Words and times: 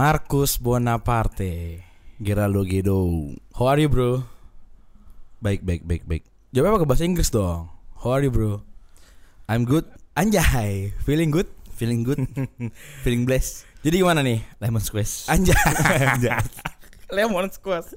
Marcus 0.00 0.56
Bonaparte. 0.56 1.84
Geraldo 2.16 2.64
Gedo. 2.64 3.36
How 3.52 3.68
are 3.68 3.84
you, 3.84 3.92
bro? 3.92 4.24
Baik, 5.44 5.60
baik, 5.60 5.84
baik, 5.84 6.08
baik. 6.08 6.24
Jawabnya 6.56 6.80
pakai 6.80 6.88
bahasa 6.88 7.04
Inggris 7.04 7.28
dong. 7.28 7.68
How 8.00 8.16
are 8.16 8.24
you, 8.24 8.32
bro? 8.32 8.64
I'm 9.44 9.68
good, 9.68 9.84
Anjay, 10.16 10.96
feeling 11.04 11.28
good? 11.28 11.52
feeling 11.76 12.00
good, 12.00 12.16
feeling 13.04 13.28
blessed. 13.28 13.68
Jadi 13.84 14.00
gimana 14.00 14.24
nih? 14.24 14.40
Lemon 14.56 14.80
squash. 14.80 15.28
Anjay. 15.28 15.52
Lemon 17.20 17.52
squash. 17.52 17.92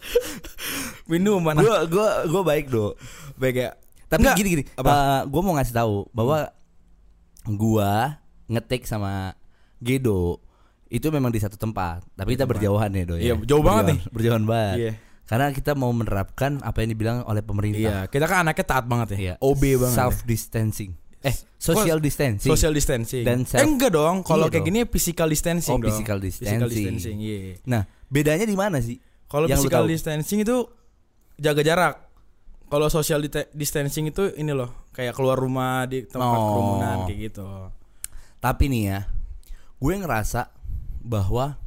Minuman. 1.07 1.55
Gua 1.55 1.87
gua 1.87 2.27
gua 2.27 2.41
baik, 2.43 2.67
Do. 2.67 2.99
baik 3.39 3.63
ya. 3.63 3.79
Tapi 4.11 4.27
Enggak. 4.27 4.35
gini 4.43 4.49
gini, 4.59 4.63
Apa? 4.75 4.91
eh, 4.91 5.21
gua 5.31 5.39
mau 5.39 5.55
ngasih 5.55 5.71
tahu 5.71 6.03
bahwa 6.11 6.51
gua 7.47 8.19
ngetik 8.51 8.83
sama 8.83 9.39
Gedo 9.79 10.43
itu 10.93 11.09
memang 11.09 11.27
di 11.27 11.41
satu 11.41 11.57
tempat, 11.57 12.05
tapi 12.13 12.37
kita 12.37 12.45
berjauhan 12.45 12.93
ya, 12.93 13.03
Do. 13.03 13.17
ya. 13.17 13.21
Iya, 13.23 13.35
jauh 13.43 13.65
banget 13.65 13.83
nih. 13.89 13.99
Berjauhan- 14.07 14.45
banget. 14.45 14.77
Iya. 14.77 14.91
Karena 15.23 15.49
kita 15.49 15.73
mau 15.73 15.89
menerapkan 15.89 16.61
apa 16.61 16.77
yang 16.79 16.93
dibilang 16.93 17.17
oleh 17.25 17.39
Iya, 17.39 17.47
pemerintah. 17.47 18.01
kita 18.07 18.25
kan 18.27 18.37
anaknya 18.43 18.65
taat 18.67 18.85
banget 18.85 19.07
ya. 19.11 19.17
Iya. 19.17 19.33
OB 19.41 19.63
banget. 19.81 19.97
Self 19.97 20.21
distancing. 20.21 20.93
Eh, 21.23 21.31
social 21.57 21.97
distancing. 21.97 22.45
Social 22.45 22.69
distancing. 22.69 23.23
Dan 23.23 23.41
eh, 23.41 23.47
self- 23.47 23.63
enggak 23.65 23.89
dong. 23.89 24.21
Kalau 24.21 24.45
Iya 24.45 24.51
kayak 24.51 24.61
dong. 24.61 24.75
gini 24.75 24.79
physical 24.85 25.27
distancing 25.27 25.73
Oh, 25.73 25.79
dong. 25.79 25.89
physical 25.89 26.19
distancing. 26.19 26.59
Physical 26.59 26.69
distancing, 26.69 27.17
iya. 27.17 27.57
Nah, 27.65 27.81
bedanya 28.05 28.45
di 28.45 28.53
mana 28.53 28.77
sih? 28.77 28.99
Kalau 29.25 29.47
physical 29.47 29.87
distancing 29.87 30.39
itu 30.39 30.67
jaga 31.35 31.63
jarak. 31.63 31.95
Kalau 32.67 32.85
social 32.87 33.23
distancing 33.49 34.09
itu 34.09 34.29
ini 34.33 34.51
loh, 34.51 34.91
kayak 34.91 35.13
keluar 35.13 35.37
rumah 35.37 35.87
di 35.87 36.03
tempat 36.03 36.25
Oh. 36.35 36.45
kerumunan 36.51 36.95
kayak 37.07 37.19
gitu. 37.31 37.47
Tapi 38.37 38.63
nih 38.67 38.83
ya, 38.83 38.99
gue 39.79 39.93
ngerasa 39.95 40.51
bahwa 41.03 41.59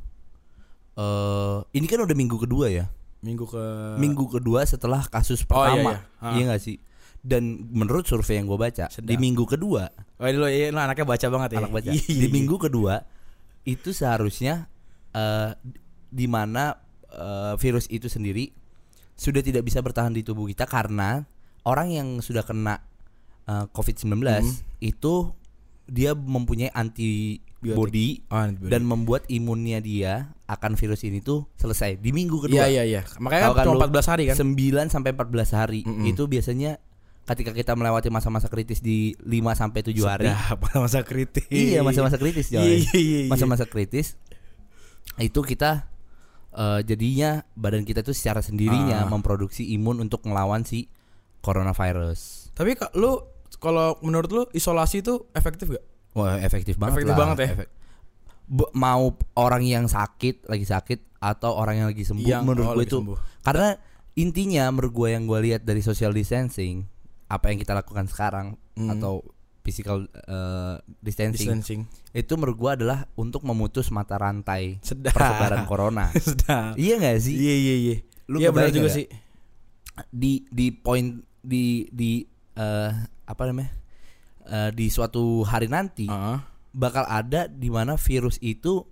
eh 0.96 1.58
ini 1.72 1.86
kan 1.86 2.00
udah 2.00 2.16
minggu 2.16 2.36
kedua 2.38 2.66
ya. 2.68 2.86
Minggu 3.20 3.44
ke 3.44 3.64
Minggu 3.96 4.24
kedua 4.30 4.62
setelah 4.62 5.02
kasus 5.04 5.42
Oh, 5.46 5.64
iya, 5.64 5.76
pertama. 5.76 5.92
iya. 5.92 6.30
Iya 6.32 6.42
gak 6.48 6.62
sih? 6.62 6.76
Dan 7.20 7.42
menurut 7.68 8.06
survei 8.06 8.38
yang 8.38 8.46
gue 8.46 8.54
baca, 8.54 8.86
Sedap. 8.86 9.02
di 9.02 9.16
minggu 9.18 9.42
kedua, 9.44 9.90
Oh, 10.16 10.24
ini 10.24 10.38
lo, 10.38 10.46
iya, 10.46 10.70
lo 10.70 10.78
anaknya 10.78 11.02
baca 11.02 11.26
banget 11.26 11.50
ya. 11.52 11.58
anak 11.58 11.72
baca, 11.72 11.90
Iya, 11.90 12.06
di 12.06 12.22
iya. 12.22 12.30
minggu 12.30 12.56
kedua 12.56 13.02
itu 13.62 13.90
seharusnya 13.90 14.70
eh 15.10 15.50
di 16.06 16.26
mana 16.26 16.78
eh, 17.08 17.54
virus 17.56 17.90
itu 17.90 18.06
sendiri 18.06 18.54
sudah 19.12 19.42
tidak 19.42 19.66
bisa 19.66 19.80
bertahan 19.80 20.14
di 20.14 20.22
tubuh 20.22 20.46
kita 20.46 20.64
karena 20.64 21.26
orang 21.64 21.90
yang 21.90 22.08
sudah 22.20 22.46
kena 22.46 22.78
eh, 23.44 23.66
COVID-19 23.74 24.22
Hmm. 24.22 24.54
itu 24.78 25.34
dia 25.86 26.12
mempunyai 26.12 26.70
antibody 26.70 28.22
Oh, 28.28 28.46
dan 28.62 28.86
membuat 28.86 29.26
imunnya 29.26 29.80
dia 29.80 30.30
akan 30.46 30.78
virus 30.78 31.02
ini 31.02 31.18
tuh 31.18 31.50
selesai 31.56 31.98
di 31.98 32.14
minggu 32.14 32.46
kedua. 32.46 32.62
Iya, 32.62 32.66
iya, 32.68 32.82
iya. 32.84 33.02
Makanya 33.18 33.54
kan 33.54 33.64
cuma 33.66 33.74
lu, 33.74 33.90
14 33.90 34.06
hari 34.06 34.22
kan. 34.30 34.34
9 34.38 34.86
sampai 34.86 35.10
14 35.10 35.50
hari 35.50 35.80
Mm-mm. 35.82 36.06
itu 36.06 36.22
biasanya 36.26 36.78
ketika 37.26 37.50
kita 37.50 37.74
melewati 37.74 38.06
masa-masa 38.06 38.46
kritis 38.46 38.78
di 38.78 39.18
5 39.18 39.26
sampai 39.58 39.80
7 39.82 39.98
hari. 40.06 40.26
Sedap, 40.30 40.62
masa 40.78 41.02
kritis. 41.02 41.42
Iya, 41.50 41.82
masa-masa 41.82 42.16
kritis, 42.16 42.46
Iya, 42.54 42.62
coy. 42.62 42.66
iya, 42.70 42.78
iya, 42.94 43.18
iya. 43.26 43.30
Masa-masa 43.32 43.64
kritis 43.66 44.14
itu 45.18 45.40
kita 45.40 45.90
eh, 46.54 46.80
jadinya 46.86 47.42
badan 47.52 47.82
kita 47.82 48.00
tuh 48.00 48.14
secara 48.14 48.40
sendirinya 48.40 49.04
Ah. 49.04 49.10
memproduksi 49.10 49.66
imun 49.74 50.00
untuk 50.00 50.22
melawan 50.24 50.62
si 50.62 50.86
coronavirus. 51.40 52.50
Tapi 52.52 52.74
kak, 52.74 52.94
lu 52.94 53.18
kalau 53.56 53.98
menurut 54.00 54.28
lu 54.28 54.42
isolasi 54.50 55.00
itu 55.00 55.26
efektif 55.30 55.70
gak? 55.70 55.84
Wah, 56.12 56.38
efektif 56.38 56.74
banget 56.74 56.96
Efektif 56.96 57.12
lah. 57.12 57.18
banget 57.18 57.36
ya? 57.38 57.48
Efek- 57.54 57.72
Be- 58.46 58.70
mau 58.72 59.10
orang 59.34 59.60
yang 59.60 59.84
sakit 59.84 60.46
lagi 60.46 60.62
sakit 60.62 61.18
atau 61.18 61.50
orang 61.52 61.76
yang 61.76 61.88
lagi 61.88 62.02
sembuh 62.02 62.22
Yang 62.22 62.42
menurut 62.44 62.64
oh, 62.64 62.74
gue 62.74 62.84
itu 62.84 62.98
sembuh. 63.00 63.18
karena 63.42 63.68
intinya 64.14 64.64
menurut 64.68 64.92
gue 64.94 65.08
yang 65.10 65.24
gue 65.24 65.38
lihat 65.42 65.62
dari 65.62 65.80
social 65.80 66.10
distancing 66.10 66.86
apa 67.26 67.48
yang 67.48 67.58
kita 67.58 67.74
lakukan 67.74 68.06
sekarang 68.06 68.54
Hmm. 68.72 68.92
atau 68.92 69.24
physical 69.62 70.04
eh, 70.06 70.74
distancing, 71.00 71.48
distancing. 71.50 71.80
itu 72.12 72.32
menurut 72.34 72.54
gue 72.54 72.70
adalah 72.76 72.98
untuk 73.14 73.42
memutus 73.42 73.88
mata 73.88 74.14
rantai 74.14 74.78
Sedap. 74.78 75.10
persebaran 75.10 75.66
corona 75.70 76.06
Sedap. 76.14 76.76
iya 76.76 76.96
gak 76.96 77.18
sih 77.18 77.34
Iya, 77.34 77.54
iya, 77.56 77.74
iya. 77.74 77.96
Lu 78.26 78.36
Iya 78.38 78.50
benar 78.50 78.70
juga 78.70 78.86
nggak? 78.86 78.94
sih. 78.94 79.06
di 80.08 80.44
di 80.46 80.70
poin 80.70 81.04
di 81.36 81.64
di 81.88 82.22
eh, 82.54 82.90
apa 83.26 83.42
namanya 83.44 83.72
Eh, 84.42 84.70
di 84.70 84.86
suatu 84.86 85.42
hari 85.42 85.66
nanti 85.66 86.06
Heeh. 86.06 86.38
bakal 86.70 87.02
ada 87.04 87.44
di 87.44 87.66
mana 87.66 87.98
virus 87.98 88.38
itu 88.38 88.86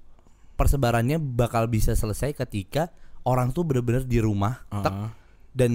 persebarannya 0.53 1.15
bakal 1.17 1.67
bisa 1.67 1.95
selesai 1.95 2.35
ketika 2.37 2.91
orang 3.23 3.49
tuh 3.49 3.63
bener-bener 3.63 4.03
di 4.03 4.19
rumah 4.19 4.67
tek, 4.69 4.91
Heeh. 4.91 5.11
dan 5.55 5.73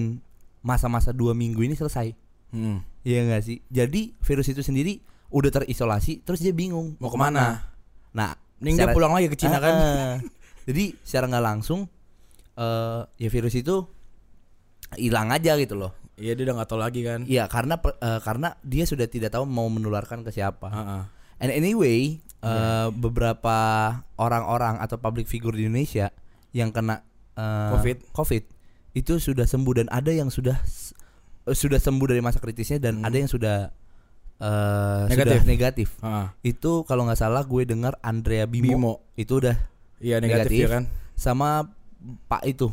masa-masa 0.60 1.10
dua 1.10 1.32
minggu 1.32 1.60
ini 1.62 1.74
selesai 1.74 2.12
Hmm. 2.50 2.84
Iya 3.02 3.30
gak 3.30 3.44
sih 3.46 3.64
jadi 3.68 4.12
virus 4.18 4.50
itu 4.50 4.60
sendiri 4.60 5.00
udah 5.30 5.48
terisolasi 5.54 6.20
terus 6.20 6.42
dia 6.42 6.52
bingung 6.52 6.98
Mau 6.98 7.08
ke 7.08 7.16
mana? 7.16 7.64
nah 8.12 8.36
Mending 8.60 8.76
dia 8.76 8.84
secara- 8.84 8.96
pulang 8.98 9.14
lagi 9.14 9.30
ke 9.30 9.38
Cina 9.38 9.62
kan. 9.62 9.72
Ah, 9.72 10.14
jadi 10.68 10.92
secara 11.00 11.30
nggak 11.30 11.46
langsung 11.46 11.88
eh 12.54 13.02
ya 13.16 13.30
virus 13.30 13.56
itu 13.56 13.88
hilang 14.98 15.30
aja 15.30 15.56
gitu 15.56 15.78
loh 15.78 15.94
Iya 16.20 16.36
dia 16.36 16.44
udah 16.46 16.56
gak 16.58 16.70
tahu 16.70 16.80
lagi 16.80 17.02
kan. 17.02 17.24
Iya 17.24 17.48
karena 17.48 17.76
eh, 17.80 18.20
karena 18.20 18.54
dia 18.62 18.84
sudah 18.84 19.08
tidak 19.08 19.32
tahu 19.32 19.44
mau 19.44 19.66
menularkan 19.66 20.22
ke 20.22 20.30
siapa. 20.30 20.68
Heeh. 20.68 21.02
And 21.40 21.50
anyway, 21.50 22.20
Iya. 22.40 22.88
beberapa 22.90 23.58
orang-orang 24.16 24.80
atau 24.80 24.96
public 24.96 25.28
figure 25.28 25.52
di 25.52 25.66
Indonesia 25.66 26.08
yang 26.52 26.70
kena 26.70 27.04
eh, 27.34 27.70
Covid. 27.74 27.98
COVID 28.12 28.44
itu 28.92 29.14
sudah 29.18 29.44
sembuh 29.44 29.74
dan 29.76 29.88
ada 29.88 30.10
yang 30.10 30.28
sudah 30.28 30.56
sudah 31.46 31.80
sembuh 31.80 32.08
dari 32.08 32.20
masa 32.20 32.38
kritisnya 32.38 32.80
dan 32.80 33.00
Hmm. 33.00 33.08
ada 33.08 33.16
yang 33.18 33.28
sudah 33.28 33.58
eh, 34.38 35.04
Negatif. 35.08 35.36
sudah 35.36 35.40
negatif. 35.46 35.90
Heeh. 36.00 36.28
Itu 36.46 36.84
kalau 36.84 37.04
nggak 37.04 37.20
salah 37.20 37.44
gue 37.44 37.64
dengar 37.66 38.00
Andrea 38.00 38.44
Bimo, 38.44 38.64
Bimo. 38.66 38.94
itu 39.16 39.36
udah 39.38 39.56
Iya 40.00 40.20
negatif, 40.20 40.48
Negatif. 40.48 40.64
ya 40.64 40.70
kan. 40.72 40.84
sama 41.14 41.68
Pak 42.26 42.44
itu 42.46 42.72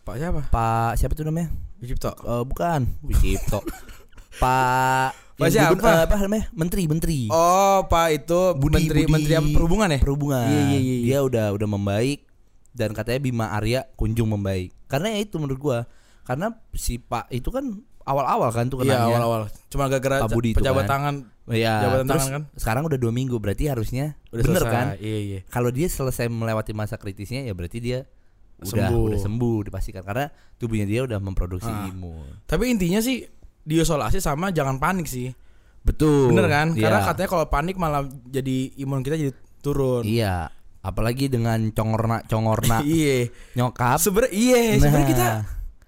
Pak 0.00 0.14
siapa? 0.14 0.40
Pak 0.48 0.94
siapa 0.94 1.12
tuh 1.12 1.26
namanya? 1.26 1.50
Cipto. 1.86 2.10
Eh, 2.14 2.42
bukan 2.44 2.80
Wicipto 3.02 3.60
Pak 4.40 5.08
Pak 5.34 5.44
yang 5.44 5.54
siapa? 5.66 5.72
gubern- 5.72 5.90
eh, 5.92 6.02
apa 6.04 6.16
namanya? 6.20 6.44
Menteri, 6.52 6.82
menteri. 6.86 7.18
Oh, 7.26 7.82
Pak 7.84 8.06
itu 8.14 8.40
Budi- 8.54 8.78
menteri 8.80 9.00
Budi- 9.02 9.12
menteri 9.12 9.32
apa, 9.34 9.48
perhubungan 9.50 9.88
ya? 9.88 9.98
Perhubungan. 9.98 10.46
Iya, 10.46 10.60
iya, 10.64 10.78
iya, 10.78 10.94
iya. 10.94 11.04
Dia 11.04 11.18
udah 11.20 11.46
udah 11.50 11.68
membaik 11.68 12.22
dan 12.70 12.90
katanya 12.90 13.18
Bima 13.20 13.46
Arya 13.50 13.90
kunjung 13.94 14.28
membaik. 14.28 14.70
Karena 14.86 15.10
ya 15.10 15.18
itu 15.20 15.36
menurut 15.36 15.58
gua. 15.58 15.78
Karena 16.22 16.48
si 16.72 16.96
Pak 16.96 17.28
itu 17.30 17.50
kan 17.50 17.66
awal-awal 18.00 18.48
kan 18.48 18.66
tuh 18.68 18.80
Iya 18.80 18.94
kenanya. 18.94 19.06
awal-awal. 19.12 19.40
Cuma 19.66 19.86
gara-gara 19.86 20.22
Pak 20.22 20.30
Budi 20.30 20.50
pejabat 20.52 20.82
kan. 20.82 20.90
tangan 20.92 21.14
Ya, 21.46 21.82
Jabatan 21.82 22.06
terus 22.06 22.22
tangan 22.22 22.32
kan? 22.32 22.42
sekarang 22.56 22.82
udah 22.86 22.96
dua 22.96 23.12
minggu 23.12 23.36
berarti 23.36 23.66
harusnya 23.66 24.16
udah 24.30 24.40
bener 24.40 24.62
selesai. 24.62 24.72
kan? 24.72 24.86
Iya 24.96 25.18
iya. 25.20 25.40
Kalau 25.46 25.68
dia 25.68 25.84
selesai 25.86 26.26
melewati 26.26 26.72
masa 26.72 26.94
kritisnya 26.94 27.42
ya 27.42 27.52
berarti 27.52 27.78
dia 27.78 28.08
udah 28.56 28.68
Sembuh. 28.86 29.02
udah 29.08 29.20
sembuh 29.20 29.58
dipastikan 29.62 30.02
karena 30.02 30.26
tubuhnya 30.54 30.84
dia 30.84 31.00
udah 31.02 31.18
memproduksi 31.18 31.66
Ah. 31.66 31.86
imun. 31.86 32.44
Tapi 32.44 32.64
intinya 32.68 32.98
sih 32.98 33.26
diisolasi 33.60 34.18
sama 34.18 34.48
jangan 34.48 34.76
panik 34.76 35.04
sih. 35.04 35.32
Betul. 35.80 36.32
Bener 36.32 36.46
kan? 36.46 36.72
Iya. 36.72 36.82
Karena 36.82 36.98
katanya 37.02 37.28
kalau 37.28 37.46
panik 37.46 37.76
malah 37.76 38.02
jadi 38.24 38.72
imun 38.78 39.00
kita 39.00 39.16
jadi 39.16 39.32
turun. 39.58 40.00
Iya, 40.02 40.48
apalagi 40.80 41.26
dengan 41.26 41.68
congorna 41.70 42.24
congorna 42.24 42.80
Iya. 42.86 43.28
nyokap. 43.52 43.98
Sebenarnya 43.98 44.32
iya, 44.32 44.60
sebenarnya 44.74 44.98
Nah. 44.98 45.08
kita 45.08 45.26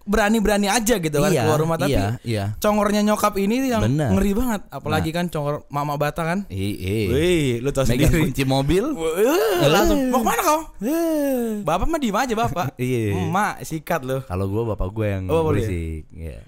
berani-berani 0.07 0.71
aja 0.71 1.03
gitu 1.03 1.19
kan 1.19 1.35
iya, 1.35 1.43
keluar 1.43 1.59
rumah 1.59 1.75
tapi 1.75 1.99
iya, 1.99 2.15
iya. 2.23 2.45
congornya 2.63 3.03
nyokap 3.03 3.35
ini 3.37 3.67
yang 3.67 3.83
Bener. 3.83 4.07
Nah. 4.07 4.11
ngeri 4.15 4.33
banget. 4.39 4.61
Apalagi 4.71 5.11
kan 5.11 5.27
congor 5.27 5.67
mama 5.67 5.99
bata 5.99 6.23
kan. 6.23 6.39
Eh, 6.47 6.79
eh. 6.79 7.05
Wih, 7.11 7.49
lu 7.59 7.75
tau 7.75 7.83
Megang 7.83 8.15
sendiri. 8.15 8.31
kunci 8.31 8.47
mobil. 8.47 8.87
Wah, 8.95 9.67
langsung 9.67 9.99
mau 10.15 10.23
ke 10.23 10.27
mana 10.31 10.43
kau? 10.47 10.61
Eh. 10.79 11.59
Bapak 11.67 11.91
mah 11.91 11.99
diem 11.99 12.15
aja 12.15 12.35
bapak. 12.39 12.67
Iya. 12.79 13.19
Emak 13.19 13.67
sikat 13.67 14.07
lu. 14.07 14.23
Kalau 14.23 14.47
gua 14.47 14.63
bapak 14.73 14.89
gue 14.95 15.07
yang 15.11 15.25
Oh, 15.27 15.43
boleh. 15.43 15.67
berisik. 15.67 16.07
Iya. 16.15 16.39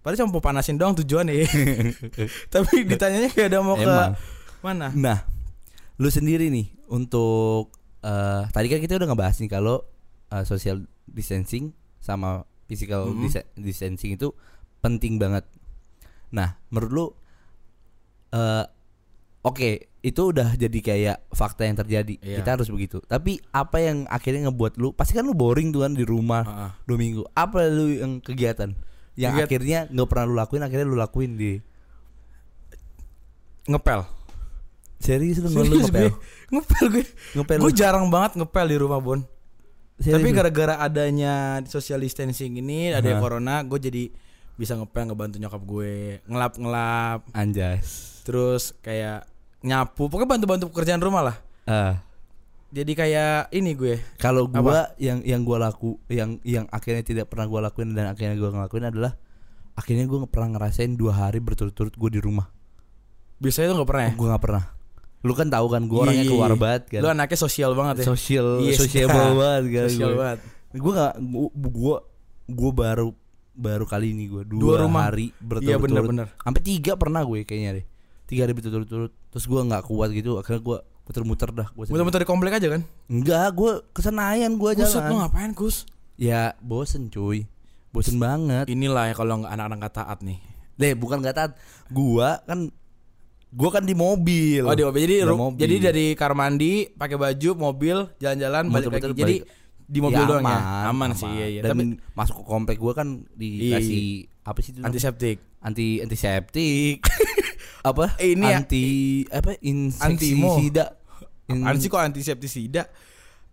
Padahal 0.00 0.18
cuma 0.24 0.32
mau 0.32 0.40
panasin 0.40 0.80
doang 0.80 0.96
tujuannya. 0.96 1.34
Tapi 2.54 2.74
ditanyanya 2.88 3.28
kayak 3.28 3.52
ada 3.52 3.58
mau 3.60 3.76
ke 3.76 3.84
Emang. 3.84 4.16
mana? 4.64 4.88
Nah, 4.96 5.20
lu 5.98 6.08
sendiri 6.08 6.48
nih 6.48 6.72
untuk 6.88 7.76
eh 8.00 8.42
tadi 8.48 8.72
kan 8.72 8.80
kita 8.80 8.96
udah 8.96 9.08
ngebahas 9.10 9.36
nih 9.36 9.50
kalau 9.50 9.84
eh, 10.30 10.44
social 10.46 10.80
distancing 11.04 11.76
sama 11.98 12.46
physical 12.66 13.08
Mhm. 13.08 13.22
dis- 13.22 13.50
distancing 13.54 14.14
itu 14.14 14.30
penting 14.78 15.16
banget. 15.16 15.42
Nah, 16.28 16.58
menurut 16.68 16.90
lu 16.90 17.06
eh 18.28 18.64
oke, 19.40 19.70
itu 20.00 20.22
udah 20.22 20.54
jadi 20.54 20.78
kayak 20.80 21.16
fakta 21.30 21.62
yang 21.62 21.74
terjadi. 21.76 22.14
Iya. 22.18 22.36
Kita 22.38 22.50
harus 22.54 22.68
begitu. 22.68 22.98
Tapi 23.00 23.38
apa 23.50 23.78
yang 23.78 24.06
akhirnya 24.06 24.46
ngebuat 24.46 24.76
lu 24.76 24.90
pasti 24.90 25.14
kan 25.14 25.22
lu 25.22 25.32
boring 25.32 25.70
tuh 25.70 25.82
kan 25.82 25.94
di 25.94 26.02
rumah 26.02 26.42
Heeh. 26.42 26.70
dua 26.84 26.96
minggu. 26.96 27.22
Apa 27.32 27.66
lu 27.66 27.90
yang 27.92 28.18
kegiatan 28.18 28.74
yang 29.14 29.32
Kegiat- 29.32 29.48
akhirnya 29.48 29.78
nggak 29.88 30.06
pernah 30.06 30.24
lu 30.24 30.34
lakuin 30.34 30.62
akhirnya 30.62 30.84
lu 30.84 30.94
lakuin 30.94 31.34
di 31.34 31.52
Ngepel. 33.66 34.00
Serius 34.96 35.38
lu 35.38 35.50
ngepel? 35.50 36.08
gue 36.08 36.10
ngepel 36.54 36.84
gue. 36.88 37.04
Ngepel 37.34 37.56
Gue 37.58 37.72
jarang 37.72 38.06
banget 38.08 38.38
ngepel 38.38 38.66
di 38.66 38.76
rumah 38.78 38.98
Bon. 38.98 39.20
Serius 39.96 40.20
Tapi 40.20 40.28
gara-gara 40.36 40.76
adanya 40.76 41.64
social 41.64 42.04
distancing 42.04 42.60
ini, 42.60 42.92
ada 42.92 43.16
Hah. 43.16 43.20
corona, 43.20 43.64
gue 43.64 43.80
jadi 43.80 44.04
bisa 44.60 44.76
ngepel 44.76 45.08
ngebantu 45.08 45.36
nyokap 45.40 45.62
gue, 45.64 46.20
ngelap-ngelap, 46.28 47.24
Anjas. 47.32 48.20
terus 48.28 48.76
kayak 48.84 49.24
nyapu, 49.64 50.12
pokoknya 50.12 50.36
bantu-bantu 50.36 50.64
pekerjaan 50.68 51.00
rumah 51.00 51.32
lah. 51.32 51.36
Ah. 51.64 52.04
Jadi 52.76 52.92
kayak 52.92 53.48
ini 53.56 53.72
gue. 53.72 53.96
Kalau 54.20 54.52
gua 54.52 54.92
yang 55.00 55.24
yang 55.24 55.48
gua 55.48 55.70
laku 55.70 55.96
yang 56.12 56.36
yang 56.44 56.68
akhirnya 56.68 57.00
tidak 57.00 57.32
pernah 57.32 57.48
gua 57.48 57.64
lakuin 57.70 57.96
dan 57.96 58.12
akhirnya 58.12 58.36
gua 58.36 58.52
ngelakuin 58.52 58.90
adalah 58.92 59.16
akhirnya 59.78 60.04
gua 60.04 60.26
nggak 60.26 60.34
pernah 60.34 60.48
ngerasain 60.58 60.92
dua 60.98 61.16
hari 61.16 61.40
berturut-turut 61.40 61.96
gua 61.96 62.10
di 62.12 62.20
rumah. 62.20 62.52
Biasanya 63.40 63.72
tuh 63.72 63.76
nggak 63.80 63.88
pernah 63.88 64.04
ya? 64.04 64.12
Gua 64.18 64.28
nggak 64.34 64.44
pernah. 64.44 64.64
Lu 65.26 65.34
kan 65.34 65.50
tahu 65.50 65.66
kan 65.66 65.82
gua 65.84 66.06
orangnya 66.06 66.22
Iya, 66.22 66.30
keluar 66.30 66.50
iya. 66.50 66.56
banget 66.56 66.82
kan. 66.88 67.00
Lu 67.02 67.08
anaknya 67.10 67.34
sosial 67.36 67.70
banget 67.74 67.94
ya. 67.98 68.04
Sosial 68.06 68.46
Yes. 68.62 68.78
sociable 68.78 69.30
banget 69.34 69.64
kan. 69.68 69.88
Sosial 69.90 70.10
gua. 70.10 70.18
banget. 70.22 70.38
Gua 70.72 70.92
nggak 70.94 71.12
gua, 71.26 71.48
gua 71.68 71.96
gua 72.46 72.70
baru 72.72 73.08
baru 73.52 73.84
kali 73.84 74.12
ini 74.12 74.24
gua 74.26 74.42
dua, 74.42 74.60
Dua 74.60 74.74
rumah. 74.78 75.08
hari 75.08 75.28
Iya 75.28 75.42
berturut-turut. 75.42 75.82
bener-bener. 75.82 76.26
Sampai 76.36 76.62
tiga 76.62 76.92
pernah 76.94 77.20
gue 77.20 77.42
kayaknya 77.42 77.70
deh. 77.74 77.86
Tiga 78.24 78.44
hari 78.44 78.52
berturut-turut. 78.52 79.10
Terus 79.28 79.44
gua 79.44 79.60
nggak 79.62 79.82
kuat 79.84 80.08
gitu. 80.12 80.36
Akhirnya 80.36 80.60
gua 80.60 80.78
muter-muter 81.02 81.50
dah. 81.50 81.68
Gua 81.70 81.82
sendiri. 81.82 81.94
Muter-muter 81.98 82.20
di 82.20 82.28
komplek 82.28 82.52
aja 82.54 82.68
kan? 82.68 82.82
Enggak, 83.06 83.48
gua 83.50 83.72
kesenayan 83.90 84.54
gua 84.54 84.70
Buset 84.72 84.94
lu 85.00 85.00
jalan. 85.08 85.18
ngapain 85.22 85.50
Gus? 85.50 85.76
Ya 86.14 86.54
bosen 86.58 87.08
cuy. 87.08 87.48
Bosen 87.90 88.16
banget. 88.16 88.68
Inilah 88.68 89.08
ya 89.08 89.14
kalau 89.14 89.40
anak-anak 89.40 89.76
nggak 89.80 89.96
taat 89.96 90.18
nih. 90.20 90.38
Deh 90.76 90.92
bukan 90.92 91.18
gak 91.18 91.32
taat 91.34 91.52
Gua 91.88 92.44
kan 92.44 92.68
Gua 93.48 93.70
kan 93.70 93.82
di 93.82 93.92
mobil 93.92 94.62
Oh 94.62 94.72
di 94.72 94.82
mobil. 94.82 95.02
Jadi 95.02 95.16
Di 95.16 95.26
mobil. 95.28 95.58
jadi 95.58 95.76
dari 95.80 96.06
kamar 96.12 96.34
mandi 96.34 96.72
pakai 96.88 97.14
baju 97.14 97.50
mobil 97.54 97.96
jalan-jalan 98.16 98.62
balik 98.68 98.90
lagi. 98.92 99.14
Jadi 99.14 99.36
di 99.86 99.98
mobil 99.98 100.18
Ya, 100.18 100.26
doang 100.26 100.42
ya. 100.42 100.58
Aman, 100.86 101.10
sih 101.12 101.28
iya 101.28 101.46
iya. 101.48 101.60
Dan 101.62 101.70
Tapi 101.72 101.84
masuk 102.12 102.34
ke 102.36 102.44
komplek 102.44 102.76
gua 102.76 102.92
kan 102.92 103.22
dikasih 103.32 104.26
Apa 104.42 104.58
sih 104.60 104.70
itu 104.70 104.80
antiseptik. 104.80 105.38
Anti 105.58 105.98
antiseptik 105.98 107.02
Apa 107.88 108.14
Eh, 108.16 108.34
ini 108.34 108.44
ya- 108.44 108.60
Anti 108.60 108.84
Apa 109.26 109.54
Antimo. 109.54 110.58
Insektisida 110.58 110.94
In- 111.46 111.62
Apaan 111.62 111.78
sih 111.78 111.86
kok 111.86 111.98
antiseptisida? 112.00 112.90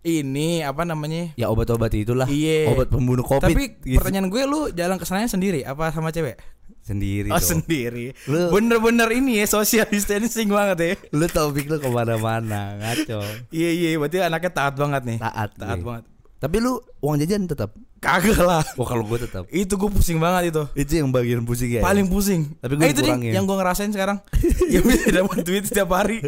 Ini 0.00 0.62
apa 0.62 0.82
namanya? 0.82 1.32
Ya 1.32 1.48
obat-obat 1.48 1.88
itulah 1.90 2.26
Iya. 2.26 2.68
Obat 2.68 2.86
pembunuh 2.88 3.22
covid 3.22 3.46
Tapi 3.46 3.78
gitu. 3.80 3.96
pertanyaan 3.96 4.28
gue 4.28 4.42
lu 4.42 4.68
jalan 4.68 4.94
ke 4.94 5.06
sananya 5.06 5.26
sendiri 5.26 5.62
apa 5.62 5.88
sama 5.88 6.10
cewek? 6.10 6.36
Sendiri 6.84 7.28
Oh 7.28 7.34
dong. 7.34 7.48
sendiri. 7.56 8.12
Lu- 8.26 8.52
Bener-bener 8.52 9.08
ini 9.10 9.40
ya 9.40 9.48
social 9.48 9.88
distancing 9.88 10.46
banget 10.46 10.78
ya. 10.78 10.92
Lu 11.10 11.24
topik 11.26 11.64
lu 11.64 11.76
ke 11.76 11.88
mana-mana 11.88 12.76
Ngaco 12.76 13.24
Iya 13.48 13.70
iya 13.72 13.88
berarti 13.96 14.20
anaknya 14.20 14.52
taat 14.52 14.74
banget 14.74 15.02
nih. 15.02 15.18
Taat 15.18 15.50
Taat 15.54 15.78
gue. 15.78 15.86
banget. 15.86 16.04
Tapi 16.36 16.56
lu 16.60 16.72
uang 17.00 17.16
jajan 17.16 17.48
tetap 17.48 17.72
Kagak 17.96 18.36
lah. 18.36 18.60
Oh 18.76 18.84
kalau 18.84 19.00
gue 19.02 19.16
tetap 19.18 19.48
Itu 19.48 19.74
gue 19.74 19.88
pusing 19.88 20.20
banget 20.20 20.52
itu. 20.52 20.62
Itu 20.76 20.92
yang 20.94 21.08
bagian 21.08 21.40
pusing 21.40 21.72
ya 21.72 21.80
Paling 21.80 22.04
pusing. 22.04 22.52
Tapi 22.60 22.76
gue 22.76 22.84
Eh, 22.84 22.92
itu 22.92 23.00
nih 23.00 23.32
yang 23.32 23.42
gue 23.42 23.56
ngerasain 23.56 23.88
sekarang. 23.88 24.20
yang 24.68 24.84
bisa 24.84 25.08
dapat 25.10 25.40
duit 25.40 25.64
setiap 25.64 25.88
hari. 25.90 26.20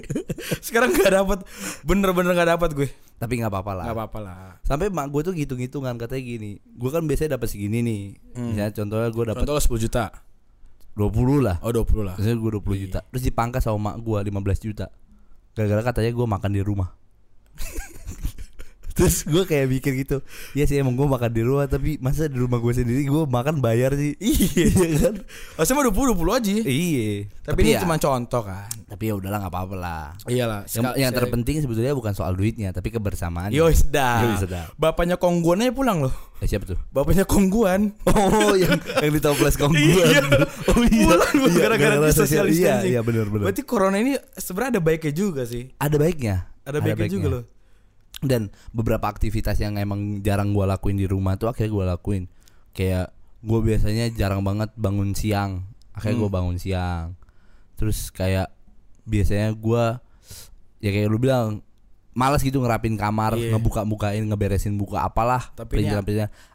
sekarang 0.59 0.89
gak 0.91 1.13
dapat. 1.15 1.45
Bener-bener 1.83 2.33
gak 2.33 2.49
dapat 2.51 2.71
gue. 2.73 2.89
Tapi 3.17 3.33
nggak 3.37 3.49
apa-apa 3.51 3.73
lah. 3.75 3.85
Gak 3.85 3.97
apa-apa 3.97 4.19
lah. 4.19 4.37
Sampai 4.61 4.89
mak 4.89 5.09
gue 5.09 5.21
tuh 5.23 5.33
hitung-hitungan 5.33 5.97
katanya 5.97 6.23
gini. 6.23 6.51
Gue 6.67 6.89
kan 6.89 7.05
biasanya 7.05 7.37
dapat 7.37 7.49
segini 7.49 7.81
nih. 7.81 8.03
Misalnya 8.35 8.73
contohnya 8.73 9.09
gue 9.11 9.25
dapat 9.27 9.41
Contoh 9.45 9.61
10 9.61 9.85
juta. 9.85 10.05
20 10.97 11.45
lah. 11.45 11.57
Oh 11.61 11.71
20 11.71 12.03
lah. 12.03 12.15
Misalnya 12.17 12.41
gue 12.41 12.51
20 12.57 12.73
Iya. 12.73 12.83
juta. 12.89 13.01
Terus 13.13 13.25
dipangkas 13.29 13.63
sama 13.63 13.93
mak 13.93 13.97
gue 14.01 14.19
15 14.19 14.59
juta. 14.65 14.87
Gara-gara 15.53 15.83
katanya 15.85 16.11
gue 16.13 16.27
makan 16.27 16.51
di 16.51 16.63
rumah. 16.65 16.89
Terus 18.97 19.23
gue 19.23 19.45
kayak 19.45 19.69
mikir 19.69 19.93
gitu 19.95 20.25
Iya 20.53 20.65
sih 20.65 20.77
emang 20.77 20.97
gue 20.97 21.05
makan 21.05 21.29
di 21.29 21.45
rumah 21.45 21.69
Tapi 21.69 22.01
masa 22.01 22.27
di 22.27 22.35
rumah 22.35 22.57
gue 22.57 22.73
sendiri 22.73 23.05
Gue 23.05 23.29
makan 23.29 23.61
bayar 23.61 23.93
sih 23.93 24.17
Iya 24.57 24.89
kan. 24.99 25.15
Harusnya 25.55 25.75
mah 25.77 25.85
20 25.87 26.17
20 26.17 26.33
aja. 26.33 26.51
Iya 26.59 27.09
Tapi, 27.45 27.61
ini 27.61 27.71
ya, 27.77 27.81
cuma 27.81 27.95
contoh 27.95 28.43
kan. 28.43 28.67
Tapi 28.89 29.03
ya 29.05 29.15
udahlah 29.15 29.39
gak 29.39 29.53
apa-apa 29.53 29.75
lah 29.77 30.05
Iyalah. 30.25 30.65
Yang, 30.67 30.85
yang 30.97 31.13
terpenting 31.13 31.57
sebetulnya 31.61 31.93
bukan 31.93 32.17
soal 32.17 32.33
duitnya 32.33 32.73
Tapi 32.73 32.89
kebersamaan 32.89 33.53
Yoi 33.53 33.77
sedap. 33.77 34.41
Sedap. 34.41 34.73
Bapaknya 34.75 35.21
Kongguan 35.21 35.61
aja 35.61 35.71
pulang 35.71 36.01
loh. 36.01 36.15
eh, 36.41 36.49
Siapa 36.49 36.65
tuh? 36.65 36.81
Bapaknya 36.89 37.29
Kongguan. 37.29 37.93
Oh 38.09 38.57
yang 38.57 38.81
yang 38.99 39.13
di 39.13 39.21
toples 39.21 39.57
kongguan. 39.61 40.09
Iya. 40.09 40.21
Oh 40.67 40.83
iya. 40.83 41.05
Pulang 41.05 41.33
loh 41.37 41.49
Iya, 41.49 41.61
gara-gara 41.61 41.95
di 42.01 42.13
social 42.13 42.47
Iya, 42.49 42.75
iya 42.83 43.01
benar 43.01 43.29
benar. 43.29 43.53
Berarti 43.53 43.63
corona 43.63 44.01
ini 44.01 44.17
sebenarnya 44.33 44.79
ada 44.79 44.83
baiknya 44.83 45.13
juga 45.13 45.43
sih. 45.45 45.69
Ada 45.77 45.97
baiknya. 45.97 46.49
Ada 46.65 46.79
baiknya 46.81 47.09
juga 47.09 47.29
loh. 47.31 47.45
Dan 48.17 48.49
beberapa 48.73 49.07
aktivitas 49.07 49.61
yang 49.61 49.77
emang 49.77 50.25
jarang 50.25 50.57
gua 50.57 50.65
lakuin 50.67 50.97
di 50.97 51.05
rumah 51.05 51.37
tuh 51.37 51.53
akhirnya 51.53 51.73
gua 51.73 51.85
lakuin. 51.93 52.27
Kayak 52.73 53.13
gua 53.45 53.61
biasanya 53.61 54.09
jarang 54.11 54.41
banget 54.41 54.73
bangun 54.75 55.13
siang. 55.13 55.69
Akhirnya 55.93 56.17
Hmm. 56.17 56.25
gua 56.25 56.33
bangun 56.41 56.57
siang. 56.57 57.15
Terus 57.77 58.09
kayak 58.09 58.49
biasanya 59.05 59.53
gua 59.53 60.01
ya 60.81 60.91
kayak 60.91 61.09
lu 61.09 61.17
bilang 61.17 61.61
malas 62.17 62.41
gitu 62.41 62.65
ngerapin 62.65 62.97
kamar, 62.97 63.37
Iya. 63.37 63.53
ngebuka-bukain, 63.53 64.25
ngeberesin 64.25 64.81
buka 64.81 65.05
apalah, 65.05 65.53
Tapi. 65.53 65.85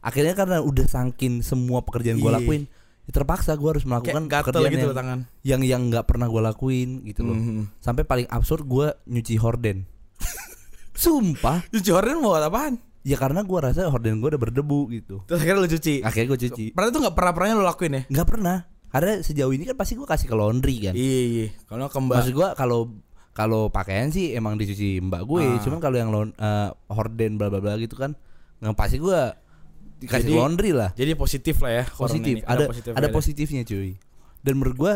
Akhirnya 0.02 0.34
karena 0.34 0.58
udah 0.58 0.90
sangkin 0.90 1.46
semua 1.46 1.86
pekerjaan 1.86 2.18
gua 2.18 2.34
Iya. 2.34 2.38
lakuin, 2.42 2.64
ya 3.06 3.12
terpaksa 3.14 3.54
gua 3.54 3.78
harus 3.78 3.86
melakukan 3.86 4.26
Kayak 4.26 4.50
pekerjaan 4.50 4.74
gitu 4.74 4.90
yang, 4.90 4.98
tangan. 4.98 5.20
yang 5.46 5.62
yang 5.62 5.82
nggak 5.94 6.10
pernah 6.10 6.26
gue 6.26 6.42
lakuin 6.42 7.06
gitu 7.06 7.22
loh. 7.22 7.38
Mhm. 7.38 7.78
Sampai 7.78 8.10
paling 8.10 8.26
absurd 8.34 8.66
gue 8.66 8.90
nyuci 9.06 9.38
horden. 9.38 9.86
Sumpah, 11.02 11.66
Cuci 11.68 11.90
horden 11.90 12.22
mau 12.22 12.32
buat 12.32 12.46
apaan? 12.46 12.78
ya 13.02 13.18
karena 13.18 13.42
gue 13.42 13.58
rasa 13.60 13.90
horden 13.90 14.22
gue 14.22 14.30
udah 14.30 14.38
berdebu 14.40 14.86
gitu. 14.94 15.26
Terus 15.26 15.42
akhirnya 15.42 15.58
lu 15.58 15.70
cuci. 15.72 16.06
Akhirnya 16.06 16.28
gue 16.30 16.40
cuci. 16.40 16.66
Berarti 16.70 16.90
tuh 16.94 17.02
gak 17.02 17.16
pernah-pernahnya 17.18 17.56
lu 17.58 17.66
lakuin 17.66 17.98
ya? 17.98 18.02
Nggak 18.08 18.28
pernah. 18.30 18.58
Karena 18.88 19.12
sejauh 19.20 19.50
ini 19.50 19.64
kan 19.64 19.74
pasti 19.74 19.98
gue 19.98 20.06
kasih 20.06 20.28
ke 20.28 20.36
laundry 20.36 20.76
kan. 20.80 20.94
Iya 20.94 21.22
iya. 21.26 21.48
Kalau 21.66 21.90
kembali 21.90 22.22
Maksud 22.22 22.34
gue 22.36 22.48
kalau 22.54 22.80
kalau 23.32 23.62
pakaian 23.68 24.14
sih 24.14 24.36
emang 24.36 24.54
dicuci 24.54 25.02
mbak 25.02 25.26
gue. 25.26 25.42
Ah. 25.42 25.58
Cuman 25.58 25.80
kalau 25.80 25.98
yang 25.98 26.14
laun- 26.14 26.36
eh, 26.36 26.70
horden 26.88 27.42
bla 27.42 27.50
bla 27.50 27.58
bla 27.58 27.74
gitu 27.76 27.98
kan 27.98 28.14
nggak 28.62 28.78
pasti 28.78 29.02
gue 29.02 29.20
dikasih 29.98 30.22
Jadi- 30.28 30.38
laundry 30.38 30.70
lah. 30.70 30.94
Jadi 30.94 31.12
positif 31.18 31.58
lah 31.58 31.72
ya. 31.74 31.84
Positif. 31.90 32.36
ini. 32.38 32.46
Ada 32.46 32.70
positif 32.70 32.92
ada 32.94 33.08
ya. 33.08 33.12
positifnya 33.12 33.62
cuy. 33.64 33.98
Dan 34.46 34.54
menurut 34.62 34.78
gue 34.78 34.94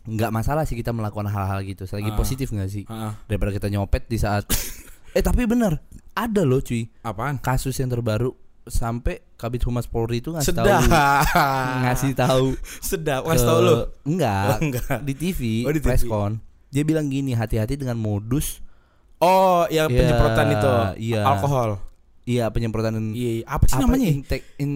nggak 0.00 0.32
masalah 0.32 0.64
sih 0.64 0.74
kita 0.74 0.92
melakukan 0.92 1.28
hal-hal 1.28 1.60
gitu. 1.62 1.84
Selagi 1.84 2.12
Ah. 2.12 2.16
positif 2.16 2.48
nggak 2.50 2.68
sih? 2.68 2.84
Ah, 2.88 3.16
daripada 3.24 3.52
kita 3.52 3.68
nyopet 3.68 4.04
di 4.04 4.16
saat 4.16 4.44
eh 5.10 5.20
tapi 5.20 5.42
bener 5.44 5.78
ada 6.12 6.42
loh 6.42 6.58
cuy 6.58 6.86
apaan? 7.00 7.38
kasus 7.38 7.74
yang 7.74 7.88
terbaru 7.88 8.30
sampai 8.62 9.24
Kabit 9.34 9.64
Humas 9.64 9.84
Polri 9.84 10.18
itu 10.18 10.30
ngasih 10.30 10.52
tahu 10.52 10.68
ngasih 11.82 12.12
tahu 12.12 12.46
Sedap. 12.78 13.24
Kasih 13.24 13.42
tau 13.42 13.58
lu. 13.58 13.74
enggak, 14.04 14.44
Oh, 14.46 14.58
enggak. 14.60 14.96
di 15.00 15.14
TV, 15.14 15.40
Oh, 15.64 15.72
di 15.72 15.78
TV. 15.78 15.86
preskon 15.88 16.38
dia 16.68 16.82
bilang 16.82 17.06
gini 17.06 17.32
hati-hati 17.32 17.74
dengan 17.74 17.96
modus 17.96 18.62
Oh, 19.18 19.68
yang 19.68 19.86
Ya, 19.86 19.96
penyemprotan 19.98 20.46
itu. 20.50 20.72
iya. 21.02 21.20
Alkohol. 21.22 21.76
iya 22.22 22.48
penyemprotan 22.48 22.94
Iya, 23.10 23.30
iya. 23.34 23.44
apa 23.44 23.64
sih 23.66 23.76
namanya? 23.76 24.08
intek 24.08 24.42
in 24.56 24.72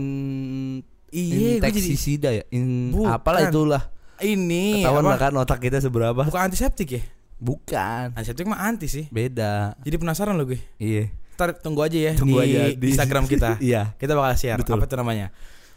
Iya, 1.08 1.62
insektisida 1.62 2.28
ya 2.32 2.42
in 2.50 2.90
Bukan. 2.90 3.06
apalah 3.06 3.46
itulah 3.46 3.82
ini 4.18 4.80
ketahuan 4.80 5.04
lah 5.04 5.14
apa? 5.14 5.22
kan 5.22 5.32
otak 5.38 5.58
kita 5.60 5.78
seberapa 5.78 6.18
Bukan 6.20 6.40
antiseptik 6.42 6.88
ya? 6.90 7.02
Bukan 7.36 8.12
Antiseptik 8.12 8.44
mah 8.44 8.62
anti 8.62 8.86
sih. 8.86 9.04
beda 9.08 9.76
Jadi 9.80 9.96
penasaran 9.96 10.34
lo 10.34 10.44
gue. 10.44 10.60
iya 10.76 11.10
Ntar 11.34 11.58
tunggu 11.58 11.82
aja 11.82 11.98
ya 11.98 12.12
Tunggu 12.14 12.38
di, 12.38 12.46
aja 12.46 12.60
di- 12.70 12.90
Instagram 12.92 13.24
kita. 13.24 13.58
iya 13.58 13.92
Kita 13.94 14.14
bakal 14.14 14.34
share 14.34 14.56
Betul. 14.56 14.76
apa 14.76 14.84
itu 14.84 14.94
namanya. 14.94 15.26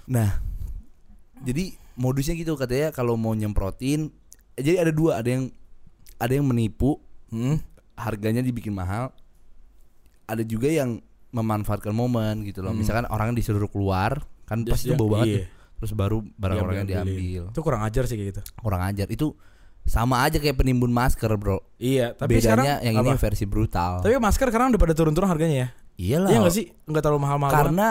Nah, 0.06 0.38
jadi 1.40 1.74
modusnya 1.96 2.34
gitu 2.34 2.54
katanya 2.54 2.90
kalau 2.92 3.14
mau 3.14 3.34
nyemprotin, 3.34 4.14
eh, 4.54 4.62
jadi 4.62 4.86
ada 4.86 4.92
dua, 4.92 5.18
ada 5.18 5.30
yang 5.30 5.44
ada 6.16 6.32
yang 6.32 6.46
menipu, 6.46 7.02
Hmm? 7.28 7.60
harganya 7.94 8.40
dibikin 8.40 8.72
mahal, 8.72 9.12
ada 10.24 10.42
juga 10.42 10.68
yang 10.68 11.02
memanfaatkan 11.30 11.92
momen 11.92 12.42
gitu 12.42 12.62
loh. 12.62 12.72
Hmm. 12.72 12.80
Misalkan 12.80 13.06
orang 13.06 13.34
disuruh 13.34 13.68
keluar, 13.68 14.24
kan 14.44 14.62
Terus 14.62 14.80
pasti 14.80 14.88
itu 14.88 14.96
bau 14.96 15.10
banget, 15.12 15.28
iya. 15.28 15.38
tuh. 15.38 15.46
terus 15.78 15.92
baru 15.94 16.18
barang 16.24 16.58
orangnya 16.58 16.86
Diambil-ambilin. 16.88 17.20
diambil, 17.20 17.44
Itu 17.52 17.60
kurang 17.60 17.82
ajar 17.82 18.04
sih 18.06 18.16
kayak 18.16 18.30
gitu. 18.32 18.42
orang 18.64 18.82
ajar 18.88 19.08
itu 19.08 19.36
sama 19.88 20.22
aja 20.22 20.36
kayak 20.36 20.54
penimbun 20.56 20.92
masker 20.92 21.32
bro. 21.34 21.64
Iya, 21.78 22.12
tapi 22.12 22.38
Bedanya 22.38 22.44
sekarang 22.44 22.66
yang 22.84 22.96
ini 23.00 23.10
apa? 23.10 23.20
versi 23.20 23.46
brutal. 23.46 23.92
Tapi 24.00 24.14
masker 24.18 24.46
sekarang 24.46 24.68
udah 24.70 24.82
pada 24.82 24.94
turun-turun 24.94 25.26
harganya 25.26 25.58
ya. 25.58 25.68
Iyalah. 25.98 26.30
Iya 26.30 26.38
gak 26.42 26.54
sih? 26.54 26.66
Enggak 26.84 27.02
terlalu 27.02 27.22
mahal-mahal. 27.24 27.54
Karena 27.54 27.88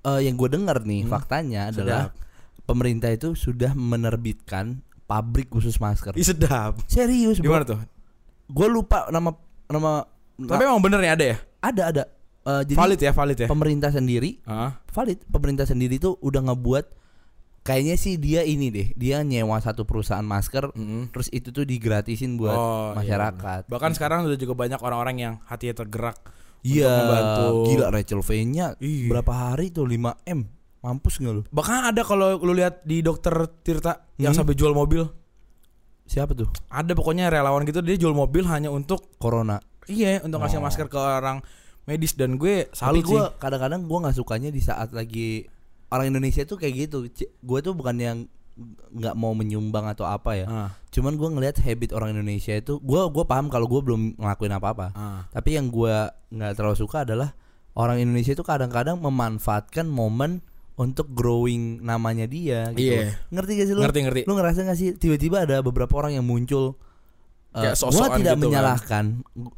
eh, 0.00 0.20
yang 0.24 0.34
gue 0.34 0.48
dengar 0.48 0.80
nih 0.80 1.02
Hmm. 1.02 1.10
faktanya 1.10 1.62
Sedap. 1.68 1.76
adalah 1.76 2.04
pemerintah 2.64 3.10
itu 3.10 3.34
sudah 3.34 3.74
menerbitkan 3.74 4.80
pabrik 5.04 5.48
khusus 5.48 5.76
masker. 5.76 6.14
Ih 6.14 6.24
sedap. 6.24 6.78
Serius, 6.86 7.36
bro. 7.36 7.50
Gimana 7.50 7.64
tuh? 7.66 7.78
Gue 8.46 8.66
lupa 8.66 9.06
nama 9.08 9.34
nama 9.66 10.06
Tapi 10.36 10.62
emang 10.62 10.80
bener 10.80 10.98
nih 10.98 11.12
ada 11.12 11.24
ya? 11.26 11.36
ada 11.60 11.82
ada. 11.86 12.02
Eh, 12.40 12.62
jadi 12.64 12.78
valid 12.78 12.96
ya, 12.98 13.12
valid 13.12 13.36
ya. 13.36 13.46
pemerintah 13.46 13.90
sendiri 13.90 14.40
Ah, 14.42 14.80
valid. 14.88 15.20
Pemerintah 15.26 15.62
sendiri 15.64 15.98
tuh 15.98 16.16
udah 16.18 16.40
ngebuat 16.42 16.84
kayaknya 17.60 17.94
sih 17.94 18.16
dia 18.16 18.40
ini 18.40 18.68
deh, 18.68 18.88
dia 18.94 19.20
nyewa 19.20 19.56
satu 19.56 19.84
perusahaan 19.84 20.22
masker, 20.22 20.72
Mm-mm. 20.72 21.10
terus 21.10 21.28
itu 21.28 21.48
tuh 21.48 21.62
digratisin 21.62 22.34
buat 22.34 22.52
Oh, 22.52 22.90
iya, 22.92 22.96
masyarakat. 22.96 23.62
Bahkan 23.66 23.90
sekarang 23.92 24.24
udah 24.24 24.34
juga 24.34 24.54
banyak 24.54 24.78
orang-orang 24.78 25.16
yang 25.18 25.34
hatinya 25.44 25.76
tergerak 25.76 26.16
Iya, 26.60 26.84
untuk 26.84 27.00
membantu. 27.02 27.46
gila 27.66 27.86
Rachel 27.90 28.20
V-nya 28.20 28.66
Iya. 28.76 29.08
berapa 29.08 29.32
hari 29.32 29.68
tuh 29.68 29.84
5 29.84 30.16
m, 30.24 30.44
mampus 30.80 31.16
nggak 31.16 31.32
lu? 31.32 31.42
Bahkan 31.46 31.80
ada 31.88 32.02
kalau 32.02 32.36
lu 32.36 32.52
lihat 32.52 32.80
di 32.82 33.00
dokter 33.00 33.32
Tirta 33.60 34.08
yang 34.16 34.32
Hmm. 34.32 34.40
sampai 34.40 34.54
jual 34.54 34.72
mobil. 34.72 35.04
Siapa 36.04 36.34
tuh? 36.34 36.50
Ada 36.66 36.90
pokoknya 36.92 37.30
relawan 37.30 37.62
gitu 37.62 37.80
dia 37.80 37.94
jual 37.96 38.12
mobil 38.12 38.42
hanya 38.44 38.68
untuk 38.68 39.14
Corona. 39.16 39.62
iya 39.86 40.18
untuk 40.20 40.38
ngasih 40.38 40.58
Oh. 40.58 40.64
masker 40.64 40.86
ke 40.86 40.94
orang 40.94 41.42
medis 41.82 42.14
dan 42.14 42.34
gue 42.34 42.66
Tapi 42.66 42.76
salut 42.76 43.02
gue 43.02 43.18
sih. 43.18 43.38
kadang-kadang 43.38 43.82
gue 43.82 43.98
nggak 43.98 44.14
sukanya 44.14 44.48
di 44.48 44.60
saat 44.60 44.90
lagi 44.90 45.50
orang 45.90 46.10
Indonesia 46.10 46.42
tuh 46.42 46.56
kayak 46.56 46.88
gitu. 46.88 47.06
Gue 47.42 47.58
tuh 47.60 47.74
bukan 47.74 47.96
yang 47.98 48.18
nggak 48.90 49.16
mau 49.16 49.32
menyumbang 49.32 49.88
atau 49.88 50.04
apa 50.04 50.36
ya. 50.36 50.46
Ah, 50.46 50.70
Cuman 50.92 51.16
gue 51.16 51.28
ngelihat 51.28 51.62
habit 51.64 51.96
orang 51.96 52.12
Indonesia 52.12 52.52
itu, 52.52 52.76
gue 52.78 53.00
gue 53.08 53.24
paham 53.24 53.48
kalau 53.48 53.64
gue 53.64 53.80
belum 53.80 54.20
ngelakuin 54.20 54.52
apa-apa. 54.52 54.86
ah. 54.92 55.22
Tapi 55.32 55.56
yang 55.56 55.72
gue 55.72 55.94
nggak 56.30 56.52
terlalu 56.58 56.76
suka 56.76 57.08
adalah 57.08 57.32
orang 57.72 58.02
Indonesia 58.02 58.34
itu 58.34 58.44
kadang-kadang 58.44 59.00
memanfaatkan 59.00 59.88
momen 59.88 60.44
untuk 60.76 61.12
growing 61.12 61.80
namanya 61.80 62.24
dia. 62.24 62.72
Gitu. 62.72 62.92
Iya. 62.96 63.16
Ngerti 63.32 63.50
gak 63.56 63.66
sih 63.68 63.74
lu? 63.76 63.80
Ngerti 63.84 63.98
ngerti. 64.04 64.20
Lu 64.24 64.32
ngerasa 64.36 64.58
gak 64.64 64.78
sih 64.80 64.88
tiba-tiba 64.96 65.44
ada 65.44 65.60
beberapa 65.60 65.92
orang 66.00 66.16
yang 66.16 66.24
muncul 66.24 66.80
uh, 67.52 67.72
Kayak 67.72 67.76
gue 67.80 67.90
tidak 67.92 68.16
gitu 68.16 68.26
kan. 68.26 68.38
menyalahkan 68.40 69.04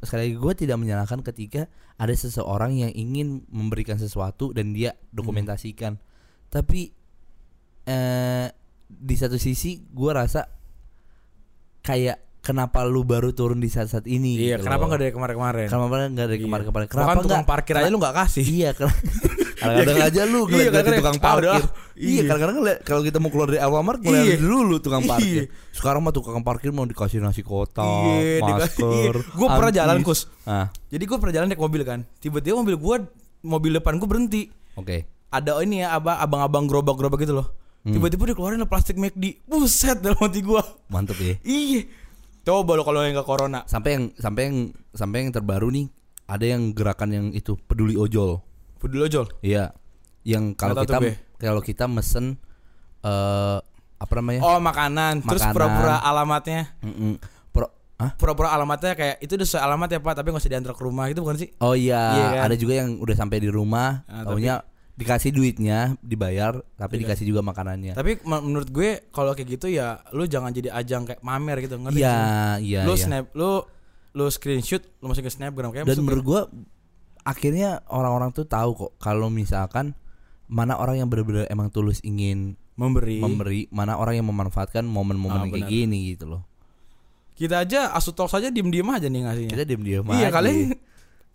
sekali 0.02 0.20
lagi 0.26 0.36
gue 0.36 0.52
tidak 0.58 0.76
menyalahkan 0.82 1.20
ketika 1.22 1.62
ada 1.94 2.14
seseorang 2.16 2.74
yang 2.74 2.90
ingin 2.90 3.46
memberikan 3.50 3.98
sesuatu 4.02 4.50
dan 4.50 4.74
dia 4.74 4.98
dokumentasikan 5.14 6.00
tapi 6.52 6.92
eh 7.82 8.46
di 8.86 9.16
satu 9.16 9.34
sisi 9.34 9.80
gue 9.82 10.10
rasa 10.12 10.44
kayak 11.80 12.20
kenapa 12.38 12.82
lu 12.84 13.02
baru 13.02 13.32
turun 13.32 13.56
di 13.56 13.66
saat-saat 13.66 14.04
ini 14.04 14.36
Iya, 14.36 14.58
gitu 14.58 14.66
kenapa 14.66 14.84
nggak 14.84 15.00
dari 15.00 15.12
kemarin-kemarin? 15.12 15.66
kenapa 15.66 15.86
nggak 15.88 16.12
dari 16.20 16.36
Iya. 16.36 16.44
kemarin-kemarin 16.44 16.86
Bahkan 16.86 16.98
kenapa 17.00 17.22
tukang 17.24 17.44
parkir 17.44 17.74
aja 17.74 17.88
lu 17.88 17.98
nggak 17.98 18.16
kasih. 18.16 18.44
iya 18.44 18.70
karena 18.72 18.94
kadang-kadang 19.56 19.98
aja 20.10 20.22
lu 20.24 20.40
Iya, 20.40 20.42
ngeliat 20.44 20.66
kadang-kadang 20.68 21.00
tukang 21.00 21.16
ah, 21.16 21.24
parkir 21.24 21.62
iya 21.96 22.10
Iya. 22.12 22.22
kadang-kadang 22.22 22.56
ngeliat- 22.56 22.80
kalau 22.82 23.02
kita 23.02 23.16
mau 23.16 23.30
keluar 23.30 23.48
dari 23.48 23.60
Alfamart 23.60 23.98
ngeliat 24.00 24.26
Iya. 24.28 24.36
dulu 24.38 24.76
tukang 24.78 25.02
parkir 25.04 25.30
Iya. 25.40 25.44
sekarang 25.72 26.00
mah 26.00 26.12
tukang 26.12 26.42
parkir 26.42 26.70
mau 26.70 26.84
dikasih 26.84 27.18
nasi 27.18 27.40
kotak 27.40 27.86
Iya, 28.12 28.42
masker 28.44 29.14
iya. 29.16 29.32
Gua 29.32 29.48
pernah 29.48 29.72
jalan, 29.72 29.96
Kus. 30.02 30.26
ah 30.44 30.66
Jadi 30.86 31.02
gue 31.02 31.16
pernah 31.16 31.32
jalan 31.32 31.46
naik 31.48 31.58
mobil 31.58 31.82
kan. 31.82 32.04
Tiba-tiba 32.18 32.54
mobil 32.56 32.76
gue 32.76 32.96
mobil 33.42 33.72
depan 33.72 33.96
gue 33.96 34.06
berhenti. 34.06 34.42
oke 34.74 34.98
Ada 35.32 35.58
ini 35.60 35.80
ya 35.80 35.96
abang 35.96 36.14
abang-abang 36.14 36.64
gerobak-gerobak 36.64 37.18
gitu 37.18 37.34
loh. 37.34 37.48
Hmm. 37.82 37.90
Tiba-tiba 37.90 38.30
dikeluarin 38.30 38.62
plastik 38.64 38.94
McD. 38.94 39.42
Buset 39.42 39.98
dalam 39.98 40.20
hati 40.20 40.38
gue. 40.40 40.62
mantep 40.86 41.16
ya 41.16 41.34
Iya. 41.42 41.88
Coba 42.42 42.74
lo 42.74 42.82
kalau 42.82 43.00
yang 43.00 43.14
nggak 43.14 43.24
corona. 43.24 43.62
sampai 43.64 43.90
yang 43.92 44.04
sampai 44.14 44.42
yang 44.44 44.56
sampai 44.90 45.18
yang 45.20 45.30
terbaru 45.30 45.66
nih 45.68 45.86
ada 46.24 46.44
yang 46.44 46.70
gerakan 46.70 47.10
yang 47.10 47.26
itu 47.30 47.54
peduli 47.56 47.94
ojol 47.94 48.42
Peduli 48.76 49.02
ojol. 49.04 49.26
iya 49.40 49.70
yang 50.22 50.52
kalau 50.52 50.74
kita 50.76 50.98
kalau 51.36 51.58
kita 51.60 51.84
mesen 51.86 52.38
eh 53.00 53.58
apa 53.96 54.12
namanya 54.12 54.40
Oh 54.42 54.58
makanan. 54.58 55.22
Terus 55.22 55.38
Makanan. 55.40 55.54
pura-pura 55.54 55.96
alamatnya. 56.00 56.62
Pro- 57.48 57.70
Hah? 57.96 58.10
Pura-pura 58.16 58.50
alamatnya 58.50 58.92
kayak 58.92 59.16
itu 59.20 59.32
udah 59.32 59.46
sesuai 59.46 59.62
alamat 59.62 59.88
ya 59.88 59.98
pak. 59.98 60.12
Tapi 60.12 60.26
nggak 60.28 60.42
usah 60.42 60.50
diantar 60.50 60.72
ke 60.72 60.82
rumah 60.82 61.06
itu 61.06 61.18
bukan 61.18 61.36
sih? 61.36 61.48
Oh 61.58 61.72
iya, 61.72 62.02
Iya 62.10 62.26
kan? 62.32 62.40
ada 62.42 62.56
juga 62.56 62.72
yang 62.76 62.98
udah 62.98 63.14
sampai 63.14 63.38
di 63.38 63.46
rumah, 63.46 64.02
Ah, 64.04 64.26
taunya 64.26 64.58
dikasih 64.92 65.32
duitnya, 65.32 65.96
dibayar, 65.98 66.60
tapi 66.76 67.00
Iya. 67.00 67.08
dikasih 67.08 67.24
juga 67.24 67.40
makanannya. 67.40 67.96
Tapi 67.96 68.20
menurut 68.22 68.68
gue 68.68 69.08
kalau 69.08 69.32
kayak 69.32 69.56
gitu 69.56 69.72
ya 69.72 70.04
lu 70.12 70.24
jangan 70.24 70.52
jadi 70.52 70.68
ajang 70.70 71.08
kayak 71.08 71.20
mamer 71.20 71.58
gitu 71.60 71.80
ngerti? 71.80 72.00
Iya, 72.00 72.12
sih? 72.60 72.68
iya, 72.68 72.80
lu 72.84 72.92
iya. 72.92 73.00
snap, 73.00 73.26
lu 73.32 73.64
lu 74.12 74.28
screenshot, 74.28 74.84
lu 75.00 75.08
masukin 75.08 75.26
ke 75.26 75.32
snapgram 75.32 75.72
kayak 75.72 75.88
Dan 75.88 76.04
menurut 76.04 76.20
gua 76.22 76.40
akhirnya 77.22 77.80
orang-orang 77.88 78.30
tuh 78.30 78.44
tahu 78.44 78.76
kok 78.76 78.92
kalau 78.98 79.30
misalkan 79.30 79.96
mana 80.44 80.76
orang 80.76 81.00
yang 81.00 81.08
benar-benar 81.08 81.48
emang 81.48 81.72
tulus 81.72 82.04
ingin 82.04 82.60
memberi. 82.74 83.16
memberi, 83.16 83.60
mana 83.72 83.96
orang 83.96 84.20
yang 84.20 84.28
memanfaatkan 84.28 84.84
momen-momen 84.84 85.32
Ah, 85.32 85.42
yang 85.46 85.52
kayak 85.54 85.70
gini 85.70 86.12
gitu 86.12 86.28
loh. 86.28 86.44
Kita 87.32 87.64
aja 87.64 87.96
asutok 87.96 88.28
saja 88.28 88.52
diem-diem 88.52 88.84
aja 88.84 89.08
nih 89.08 89.24
ngasihnya. 89.24 89.50
Kita 89.56 89.64
diam-diam 89.64 90.04
iya 90.12 90.28
aja. 90.28 90.36
kalian 90.36 90.76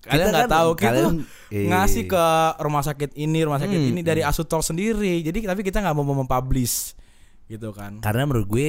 kalian 0.10 0.28
nggak 0.30 0.44
kan- 0.44 0.56
tahu 0.56 0.70
kita 0.74 0.90
kalian- 0.90 1.20
ngasih 1.48 2.04
eh. 2.04 2.08
ke 2.08 2.26
rumah 2.60 2.82
sakit 2.82 3.10
ini 3.14 3.40
rumah 3.42 3.58
sakit 3.58 3.76
Hmm, 3.78 3.90
ini 3.90 4.02
dari 4.02 4.22
asutok 4.22 4.60
sendiri. 4.62 5.22
Jadi 5.22 5.44
tapi 5.44 5.62
kita 5.62 5.80
nggak 5.80 5.94
mau 5.94 6.08
mempublish 6.14 6.96
gitu 7.46 7.72
kan. 7.72 8.00
Karena 8.00 8.24
menurut 8.24 8.48
gue 8.48 8.68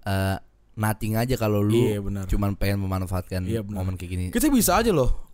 eh 0.00 0.36
nothing 0.72 1.12
aja 1.14 1.34
kalau 1.34 1.60
lu 1.60 1.76
Iya, 1.76 2.00
benar. 2.00 2.24
cuman 2.26 2.52
pengen 2.54 2.80
memanfaatkan 2.80 3.44
Iya, 3.44 3.60
benar. 3.60 3.76
momen 3.78 3.94
kayak 3.94 4.10
gini. 4.10 4.24
Kita 4.28 4.48
bisa 4.48 4.76
aja 4.76 4.90
loh 4.90 5.28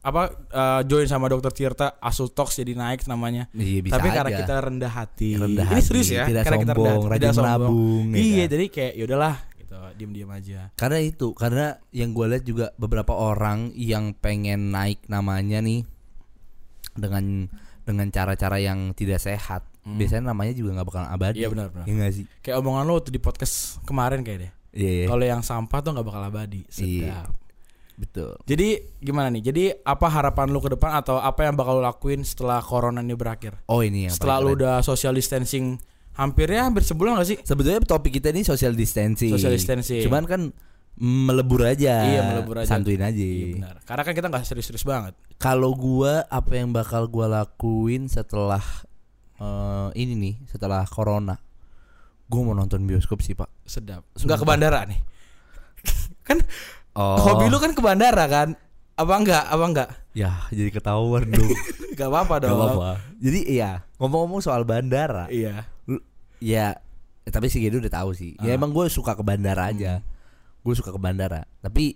apa 0.00 0.22
eh, 0.50 0.80
join 0.84 1.06
sama 1.06 1.30
dokter 1.30 1.54
Tirta 1.54 1.94
Asutox 1.96 2.58
jadi 2.58 2.74
naik 2.74 3.06
namanya. 3.06 3.46
Iya, 3.52 3.80
bisa 3.80 3.94
Tapi 3.94 4.08
karena 4.10 4.30
aja. 4.30 4.38
kita 4.42 4.54
rendah 4.60 4.92
hati. 4.92 5.28
Rendah 5.32 5.62
Ini 5.62 5.72
hati, 5.72 5.86
serius 5.86 6.08
ya. 6.10 6.26
tidak 6.26 6.42
karena 6.42 6.58
kita 6.58 6.72
rendah 6.72 6.82
sombong, 6.90 7.06
hati, 7.06 7.16
tidak 7.16 7.32
sombong. 7.32 7.46
menabung, 7.46 8.04
ya 8.08 8.16
Iya, 8.18 8.34
kan? 8.40 8.50
jadi 8.50 8.64
kayak 8.68 8.92
yaudahlah 8.98 9.34
gitu, 9.72 9.96
diem-diem 9.96 10.30
aja. 10.30 10.60
Karena 10.76 10.98
itu, 11.00 11.32
karena 11.32 11.80
yang 11.90 12.12
gue 12.12 12.26
lihat 12.28 12.44
juga 12.44 12.66
beberapa 12.76 13.16
orang 13.16 13.72
yang 13.72 14.12
pengen 14.12 14.68
naik 14.68 15.00
namanya 15.08 15.64
nih 15.64 15.88
dengan 16.92 17.48
dengan 17.82 18.06
cara-cara 18.12 18.60
yang 18.60 18.92
tidak 18.92 19.18
sehat. 19.18 19.64
Hmm. 19.82 19.98
Biasanya 19.98 20.30
namanya 20.30 20.54
juga 20.54 20.78
nggak 20.78 20.86
bakal 20.86 21.04
abadi. 21.08 21.42
Iya, 21.42 21.48
benar, 21.50 21.74
benar. 21.74 21.86
Iya 21.88 21.94
nggak 21.98 22.12
sih? 22.14 22.24
Kayak 22.44 22.56
omongan 22.62 22.84
lo 22.86 23.02
tuh 23.02 23.10
di 23.10 23.18
podcast 23.18 23.82
kemarin 23.82 24.22
kayak 24.22 24.38
deh. 24.38 24.52
Iya, 24.72 24.90
iya. 25.02 25.06
Kalau 25.10 25.24
yang 25.26 25.42
sampah 25.42 25.78
tuh 25.82 25.90
nggak 25.96 26.06
bakal 26.06 26.22
abadi. 26.22 26.62
Sedap. 26.70 27.34
betul. 27.92 28.34
Jadi 28.48 28.98
gimana 29.04 29.28
nih? 29.28 29.42
Jadi 29.44 29.64
apa 29.84 30.06
harapan 30.08 30.48
lu 30.48 30.58
ke 30.64 30.74
depan 30.74 30.96
atau 31.02 31.20
apa 31.20 31.44
yang 31.44 31.54
bakal 31.54 31.78
lu 31.78 31.84
lakuin 31.84 32.24
setelah 32.24 32.62
corona 32.64 33.04
ini 33.04 33.14
berakhir? 33.14 33.60
Oh 33.68 33.84
ini 33.84 34.08
yang 34.08 34.14
setelah 34.14 34.40
lu 34.40 34.56
udah 34.56 34.80
social 34.80 35.12
distancing 35.12 35.76
hampir 36.12 36.48
ya 36.48 36.68
hampir 36.68 36.84
sebulan 36.84 37.18
gak 37.18 37.28
sih? 37.28 37.38
Sebetulnya 37.40 37.80
topik 37.80 38.12
kita 38.16 38.30
ini 38.30 38.44
social 38.44 38.72
distancing. 38.72 39.32
Social 39.32 39.52
distancing. 39.52 40.04
Cuman 40.04 40.24
kan 40.28 40.40
melebur 40.92 41.64
aja. 41.64 42.04
Iya, 42.04 42.20
melebur 42.36 42.60
aja. 42.60 42.68
Santuin 42.68 43.00
aja. 43.00 43.16
Iya 43.16 43.46
benar. 43.56 43.74
Karena 43.82 44.02
kan 44.04 44.12
kita 44.12 44.26
nggak 44.28 44.44
serius-serius 44.44 44.84
banget. 44.84 45.16
Kalau 45.40 45.72
gua 45.72 46.28
apa 46.28 46.52
yang 46.52 46.70
bakal 46.70 47.08
gua 47.08 47.26
lakuin 47.26 48.06
setelah 48.06 48.62
eh, 49.40 49.88
ini 49.96 50.14
nih, 50.14 50.34
setelah 50.52 50.84
corona. 50.84 51.40
Gua 52.28 52.40
mau 52.44 52.54
nonton 52.54 52.84
bioskop 52.84 53.24
sih, 53.24 53.32
Pak. 53.32 53.48
Sedap. 53.64 54.04
Sumpah. 54.14 54.24
Nggak 54.28 54.38
ke 54.38 54.46
bandara 54.46 54.80
nih. 54.84 55.00
kan 56.28 56.38
Oh. 56.92 57.16
hobi 57.16 57.48
lu 57.48 57.56
kan 57.56 57.72
ke 57.72 57.80
bandara 57.80 58.28
kan? 58.28 58.52
Apa 59.00 59.16
enggak? 59.16 59.44
Apa 59.48 59.64
enggak? 59.64 59.88
Ya, 60.12 60.44
jadi 60.52 60.68
ketahuan 60.68 61.24
dong. 61.24 61.48
Gak 61.96 62.08
apa-apa 62.08 62.36
Gak 62.36 62.52
dong. 62.52 62.60
apa-apa. 62.60 62.90
Jadi 63.16 63.40
iya, 63.48 63.80
ngomong-ngomong 63.96 64.44
soal 64.44 64.68
bandara. 64.68 65.24
Iya. 65.32 65.71
Ya, 66.42 66.74
tapi 67.24 67.46
si 67.46 67.62
Gedo 67.62 67.78
udah 67.78 67.94
tahu 67.94 68.10
sih. 68.12 68.34
Ya 68.38 68.52
Ah. 68.52 68.58
emang 68.58 68.70
gue 68.70 68.86
suka 68.86 69.14
ke 69.14 69.22
bandara 69.22 69.70
aja. 69.70 70.02
Gue 70.60 70.74
suka 70.74 70.90
ke 70.90 70.98
bandara. 70.98 71.46
Tapi 71.58 71.94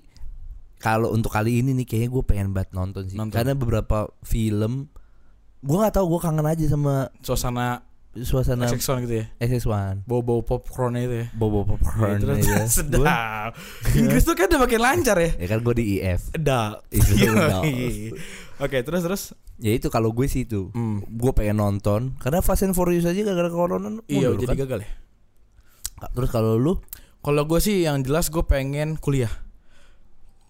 kalau 0.76 1.10
untuk 1.10 1.28
kali 1.28 1.58
ini 1.58 1.74
nih 1.74 1.84
kayaknya 1.84 2.10
gue 2.10 2.22
pengen 2.22 2.48
banget 2.50 2.70
nonton 2.70 3.06
sih. 3.06 3.16
Nonton. 3.16 3.34
Karena 3.34 3.52
beberapa 3.52 4.06
film 4.20 4.86
gue 5.58 5.76
nggak 5.76 5.94
tahu 5.94 6.06
gue 6.08 6.20
kangen 6.20 6.46
aja 6.46 6.64
sama 6.66 7.10
Suasana 7.18 7.82
suasana 8.16 8.64
XX1 8.64 9.04
gitu 9.04 9.14
ya. 9.18 9.26
SS1. 9.38 10.08
Bau-bau 10.08 10.40
popcorn 10.40 10.96
itu 10.96 11.20
ya. 11.20 11.26
Bobo 11.32 11.66
popcorn 11.66 12.16
Iya, 12.16 12.20
terus 12.22 12.36
aja. 12.48 12.64
sedap. 12.64 13.52
Inggris 13.92 14.24
tuh 14.24 14.32
kan 14.32 14.48
udah 14.48 14.60
makin 14.62 14.80
lancar 14.80 15.16
ya. 15.18 15.30
ya 15.36 15.46
kan 15.46 15.58
gue 15.60 15.74
di 15.74 16.00
IF. 16.00 16.32
Dah. 16.32 16.80
Itu 16.88 17.12
Oke, 18.56 18.80
terus 18.80 19.02
terus. 19.02 19.22
Ya 19.56 19.72
itu 19.72 19.88
kalau 19.88 20.10
gue 20.10 20.25
sih 20.25 20.44
itu. 20.44 20.72
Hmm. 20.72 21.04
Gue 21.06 21.32
pengen 21.32 21.60
nonton 21.60 22.16
karena 22.16 22.40
Fast 22.40 22.64
and 22.64 22.72
Furious 22.72 23.04
aja 23.04 23.20
gara-gara 23.20 23.48
corona 23.48 24.00
Iya, 24.06 24.32
mundur, 24.32 24.40
jadi 24.40 24.48
kan? 24.48 24.56
gagal 24.64 24.78
ya. 24.82 24.90
Terus 26.12 26.30
kalau 26.30 26.56
lu 26.56 26.75
Kalau 27.18 27.42
gue 27.42 27.58
sih 27.58 27.82
yang 27.82 28.00
jelas 28.00 28.30
gue 28.30 28.40
pengen 28.42 28.94
kuliah. 28.96 29.32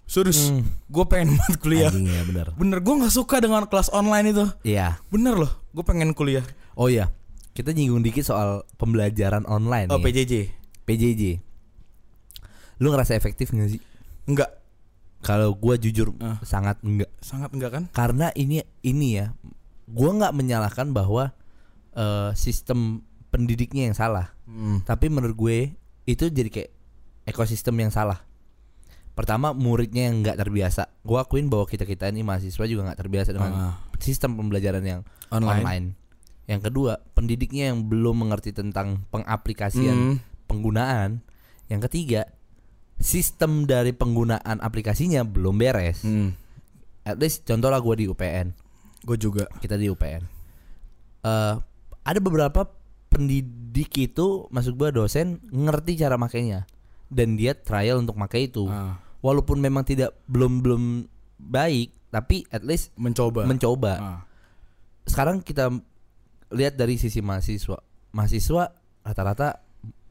Serius, 0.05 0.53
Hmm. 0.53 0.63
gue 0.87 1.05
pengen 1.09 1.35
banget 1.35 1.57
kuliah. 1.59 1.89
Anjing 1.89 2.07
ya 2.07 2.23
benar. 2.23 2.47
Bener, 2.53 2.79
gue 2.79 2.95
nggak 2.95 3.11
suka 3.11 3.41
dengan 3.41 3.65
kelas 3.65 3.89
online 3.91 4.31
itu. 4.31 4.45
Iya. 4.63 5.01
Bener 5.09 5.35
loh, 5.35 5.51
gue 5.73 5.81
pengen 5.83 6.13
kuliah. 6.13 6.45
Oh 6.77 6.87
iya, 6.87 7.09
kita 7.53 7.73
nyinggung 7.73 8.05
dikit 8.05 8.23
soal 8.23 8.63
pembelajaran 8.77 9.43
online 9.47 9.89
Oh 9.89 9.97
nih. 9.97 10.05
PJJ, 10.05 10.33
PJJ. 10.85 11.23
Lu 12.77 12.93
ngerasa 12.93 13.15
efektif 13.15 13.51
gak 13.51 13.67
sih? 13.67 13.81
enggak, 14.27 14.53
Kalau 15.21 15.53
gua 15.53 15.75
jujur 15.75 16.13
Ah. 16.19 16.39
sangat 16.43 16.79
enggak. 16.81 17.11
sangat 17.19 17.51
enggak 17.51 17.71
kan? 17.73 17.85
Karena 17.91 18.31
ini 18.33 18.61
ini 18.81 19.17
ya, 19.17 19.33
gua 19.87 20.11
nggak 20.13 20.33
menyalahkan 20.33 20.91
bahwa 20.91 21.33
eh, 21.93 22.31
sistem 22.33 23.01
pendidiknya 23.29 23.89
yang 23.89 23.97
salah. 23.97 24.37
Hmm. 24.45 24.81
Tapi 24.83 25.09
menurut 25.09 25.35
gue 25.35 25.59
itu 26.05 26.25
jadi 26.27 26.47
kayak 26.47 26.71
ekosistem 27.25 27.75
yang 27.77 27.91
salah. 27.91 28.21
Pertama 29.13 29.51
muridnya 29.51 30.13
yang 30.13 30.21
nggak 30.21 30.37
terbiasa. 30.37 30.93
Gua 31.01 31.25
akuin 31.25 31.49
bahwa 31.49 31.65
kita 31.65 31.83
kita 31.83 32.07
ini 32.07 32.21
mahasiswa 32.21 32.65
juga 32.65 32.85
nggak 32.87 33.01
terbiasa 33.01 33.33
dengan 33.33 33.53
Ah. 33.53 33.75
sistem 33.97 34.37
pembelajaran 34.37 34.85
yang 34.85 35.01
Online. 35.29 35.51
online. 35.57 35.87
Yang 36.47 36.71
kedua, 36.71 36.93
pendidiknya 37.13 37.73
yang 37.73 37.89
belum 37.89 38.23
mengerti 38.23 38.53
tentang 38.53 39.03
pengaplikasian 39.11 39.97
Hmm. 39.97 40.17
penggunaan. 40.47 41.25
Yang 41.67 41.91
ketiga, 41.91 42.31
sistem 42.97 43.65
dari 43.65 43.93
penggunaan 43.93 44.59
aplikasinya 44.59 45.23
belum 45.23 45.57
beres. 45.57 46.03
Hmm. 46.03 46.33
At 47.07 47.21
least 47.21 47.47
contoh 47.47 47.71
lah 47.71 47.79
gue 47.79 47.95
di 48.03 48.07
UPN, 48.07 48.51
Gue 49.07 49.15
juga. 49.15 49.47
kita 49.61 49.79
di 49.79 49.87
UPN. 49.87 50.23
Eh 51.23 51.55
ada 52.07 52.19
beberapa 52.23 52.67
pendidik 53.11 53.91
itu, 53.97 54.47
masuk 54.49 54.79
gue 54.79 54.91
dosen 54.95 55.43
ngerti 55.45 55.99
cara 55.99 56.15
makainya 56.15 56.67
dan 57.11 57.35
dia 57.35 57.55
trial 57.55 58.03
untuk 58.03 58.15
pakai 58.17 58.47
itu. 58.47 58.67
Ah, 58.67 58.99
Walaupun 59.23 59.59
memang 59.59 59.83
tidak 59.83 60.15
belum 60.27 60.63
belum 60.63 60.83
baik, 61.39 61.91
tapi 62.11 62.47
at 62.51 62.63
least 62.63 62.95
mencoba. 62.95 63.43
mencoba. 63.43 63.93
Ah. 63.99 64.21
Sekarang 65.07 65.43
kita 65.43 65.71
lihat 66.51 66.79
dari 66.79 66.95
sisi 66.95 67.19
mahasiswa, 67.19 67.79
mahasiswa 68.15 68.71
rata-rata 69.03 69.66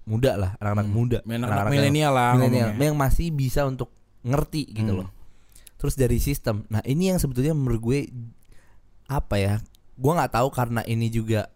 muda 0.06 0.32
lah, 0.34 0.52
anak-anak 0.56 0.86
Hmm. 0.86 0.96
muda, 0.96 1.18
Anak-anak 1.20 1.68
milenial 1.68 2.12
lah 2.12 2.32
milenial 2.34 2.70
yang 2.74 2.96
masih 2.96 3.30
bisa 3.30 3.64
untuk 3.64 3.90
ngerti 4.22 4.70
gitu 4.72 4.92
Hmm. 4.92 5.00
loh. 5.02 5.10
Terus 5.76 5.94
dari 5.94 6.18
sistem. 6.18 6.64
Nah, 6.68 6.82
ini 6.84 7.10
yang 7.10 7.18
sebetulnya 7.18 7.52
menurut 7.52 7.82
gue 7.84 8.00
apa 9.06 9.36
ya? 9.36 9.54
Gua 9.94 10.14
nggak 10.16 10.34
tahu 10.34 10.48
karena 10.50 10.82
ini 10.84 11.08
juga 11.08 11.48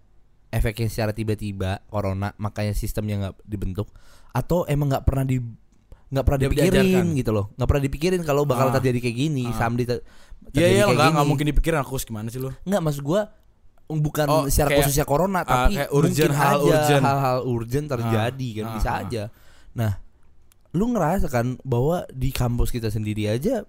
efeknya 0.49 0.87
secara 0.87 1.11
tiba-tiba 1.11 1.83
corona 1.85 2.33
makanya 2.35 2.73
sistemnya 2.73 3.15
nggak 3.19 3.35
dibentuk 3.43 3.85
atau 4.31 4.65
emang 4.65 4.89
nggak 4.89 5.03
pernah 5.03 5.21
di 5.21 5.37
nggak 6.09 6.25
pernah 6.25 6.39
Dia 6.39 6.45
dipikirin 6.47 6.73
diajarkan. 6.81 7.05
gitu 7.15 7.31
loh 7.31 7.45
nggak 7.53 7.67
pernah 7.67 7.83
dipikirin 7.83 8.21
kalau 8.23 8.41
bakal 8.43 8.67
Ah. 8.67 8.73
terjadi 8.73 8.97
kayak 8.99 9.17
gini 9.19 9.45
Ah. 9.45 9.53
samdi 9.53 9.85
ter- 9.85 10.01
Iya 10.01 10.49
terjadi 10.49 10.57
iya 10.65 10.73
kayak 10.73 10.89
enggak 10.89 10.97
gini. 10.97 11.13
enggak 11.13 11.27
mungkin 11.29 11.45
dipikirin 11.45 11.77
aku 11.79 11.93
gimana 11.99 12.27
sih 12.27 12.39
lu? 12.39 12.49
nggak 12.59 12.81
maksud 12.81 13.01
gua 13.03 13.29
bukan 13.91 14.25
Oh, 14.25 14.45
secara 14.45 14.69
kayak, 14.69 14.85
khususnya 14.85 15.01
corona 15.03 15.41
ah, 15.41 15.43
tapi 15.43 15.73
kayak 15.75 15.89
urgent, 15.89 16.29
mungkin 16.29 16.31
hal 16.35 16.53
aja 16.55 16.69
urgent. 16.77 17.03
hal-hal 17.03 17.37
urgent 17.43 17.87
terjadi 17.89 18.47
kan 18.53 18.63
Ah, 18.63 18.73
bisa 18.73 18.89
ah. 18.89 19.01
aja 19.01 19.23
nah 19.71 19.91
lu 20.69 20.85
ngerasa 20.87 21.27
kan 21.27 21.57
bahwa 21.63 22.05
di 22.07 22.29
kampus 22.29 22.69
kita 22.69 22.87
sendiri 22.87 23.25
aja 23.27 23.65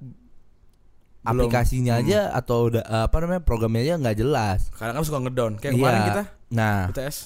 Belum. 1.19 1.49
aplikasinya 1.49 1.95
Hmm. 1.95 2.03
aja 2.03 2.21
atau 2.31 2.69
udah 2.69 2.85
apa 3.03 3.17
namanya 3.19 3.41
programnya 3.41 3.81
aja 3.83 3.95
nggak 3.97 4.19
jelas 4.19 4.61
Kadang 4.71 4.95
kan 4.95 5.05
suka 5.05 5.19
ngedown. 5.21 5.53
Kayak 5.57 5.73
Iya. 5.73 5.79
kemarin 5.79 6.01
kita 6.03 6.23
nah 6.51 6.79
UTS. 6.87 7.17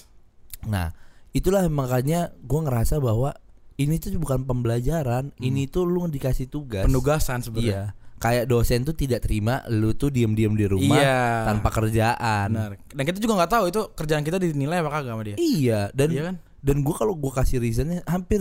nah 0.65 0.87
itulah 1.31 1.63
makanya 1.67 2.21
gua 2.41 2.61
ngerasa 2.63 2.99
bahwa 2.99 3.35
ini 3.75 3.99
tuh 3.99 4.15
bukan 4.15 4.45
pembelajaran 4.45 5.35
ini 5.37 5.67
tuh 5.67 5.83
lu 5.83 6.07
dikasih 6.07 6.47
tugas 6.47 6.85
Penugasan 6.85 7.43
sebenarnya. 7.43 7.67
iya 7.67 7.83
kayak 8.17 8.45
dosen 8.45 8.83
tuh 8.83 8.93
tidak 8.93 9.21
terima 9.21 9.61
lu 9.67 9.93
tuh 9.93 10.09
diem-diem 10.09 10.51
di 10.51 10.65
rumah 10.65 10.97
Iya. 10.97 11.45
tanpa 11.45 11.69
kerjaan 11.69 12.49
Benar. 12.51 12.73
Dan 12.89 13.05
kita 13.05 13.19
juga 13.19 13.33
nggak 13.37 13.53
tahu 13.53 13.65
itu 13.67 13.81
kerjaan 13.91 14.23
kita 14.23 14.37
dinilai 14.37 14.79
apa 14.79 14.91
kagak 14.91 15.13
sama 15.13 15.23
dia. 15.23 15.37
iya 15.37 15.91
dan 15.91 16.09
Iya 16.09 16.23
kan? 16.25 16.37
dan 16.59 16.77
gue 16.81 16.95
kalau 16.95 17.13
gue 17.13 17.29
kasih 17.31 17.59
reasonnya 17.59 18.01
hampir 18.05 18.41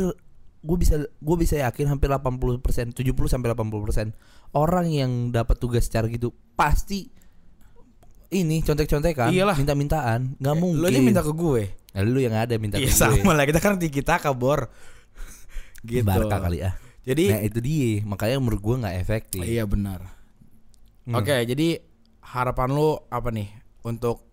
gue 0.60 0.78
bisa 0.80 0.96
gue 1.00 1.36
bisa 1.36 1.60
yakin 1.60 1.90
hampir 1.90 2.08
80 2.08 2.24
persen 2.58 2.86
70 2.88 3.04
sampai 3.28 3.52
80 3.52 3.84
persen 3.84 4.08
orang 4.52 4.88
yang 4.88 5.12
dapat 5.30 5.58
tugas 5.58 5.84
secara 5.84 6.08
gitu 6.08 6.32
pasti 6.54 7.12
ini 8.32 8.62
contek-contekan 8.62 9.30
Iyalah. 9.30 9.54
minta-mintaan 9.54 10.38
nggak 10.38 10.56
mungkin 10.56 10.80
Lu 10.80 10.88
aja 10.88 11.00
minta 11.00 11.22
ke 11.22 11.30
gue. 11.32 11.64
Nah, 11.94 12.02
lu 12.02 12.18
yang 12.18 12.34
ada 12.34 12.56
minta 12.56 12.78
Iya 12.78 12.88
ke 12.88 12.90
gue 12.90 12.98
sama 13.20 13.32
lah 13.34 13.44
kita 13.44 13.60
kan 13.60 13.76
tiki 13.76 14.02
taka 14.02 14.32
bor. 14.32 14.72
gitu. 15.84 16.02
Barca 16.02 16.40
kali 16.40 16.64
ya 16.64 16.72
Jadi 17.04 17.26
nah 17.30 17.42
itu 17.42 17.60
dia 17.60 18.00
makanya 18.04 18.40
menurut 18.40 18.62
gue 18.62 18.76
nggak 18.80 18.98
efektif 18.98 19.44
iya 19.44 19.64
benar. 19.64 20.00
Hmm. 21.04 21.20
Oke, 21.20 21.36
jadi 21.44 21.84
harapan 22.24 22.72
lu 22.72 22.96
apa 23.08 23.28
nih 23.28 23.52
untuk 23.84 24.24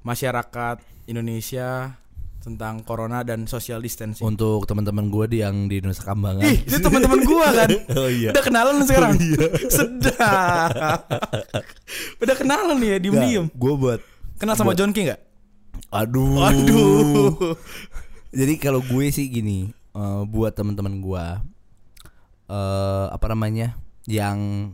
masyarakat 0.00 0.78
Indonesia 1.04 1.98
tentang 2.38 2.82
corona 2.82 3.22
dan 3.22 3.46
social 3.46 3.78
distancing? 3.78 4.22
untuk 4.22 4.66
teman-teman 4.66 5.06
gue 5.06 5.24
di 5.28 5.38
yang 5.38 5.66
di 5.66 5.78
Nusa 5.78 6.02
Kambangan 6.02 6.42
Ih, 6.42 6.58
itu 6.62 6.78
teman-teman 6.78 7.22
gua 7.22 7.46
kan. 7.54 7.70
oh 8.02 8.10
iya 8.10 8.30
Udah 8.34 8.42
kenalan 8.42 8.74
lu 8.78 8.84
sekarang. 8.84 9.14
Sedap. 9.74 11.06
Udah 12.18 12.34
kenalan 12.34 12.76
nih 12.78 12.88
ya, 12.88 12.98
diem-diem. 12.98 13.46
gue 13.48 13.74
buat 13.74 14.00
Kenal 14.38 14.58
sama 14.58 14.74
Buat- 14.74 14.78
John 14.78 14.90
King 14.90 15.10
gak? 15.10 15.22
aduh 15.92 16.42
Aduh. 16.42 17.54
Jadi 18.32 18.54
kalau 18.56 18.80
gue 18.80 19.06
sih 19.10 19.28
gini, 19.28 19.70
eh, 19.92 20.22
buat 20.24 20.50
teman-teman 20.50 20.98
gue, 20.98 21.24
eh 22.52 23.06
apa 23.08 23.26
namanya, 23.32 23.80
yang 24.04 24.70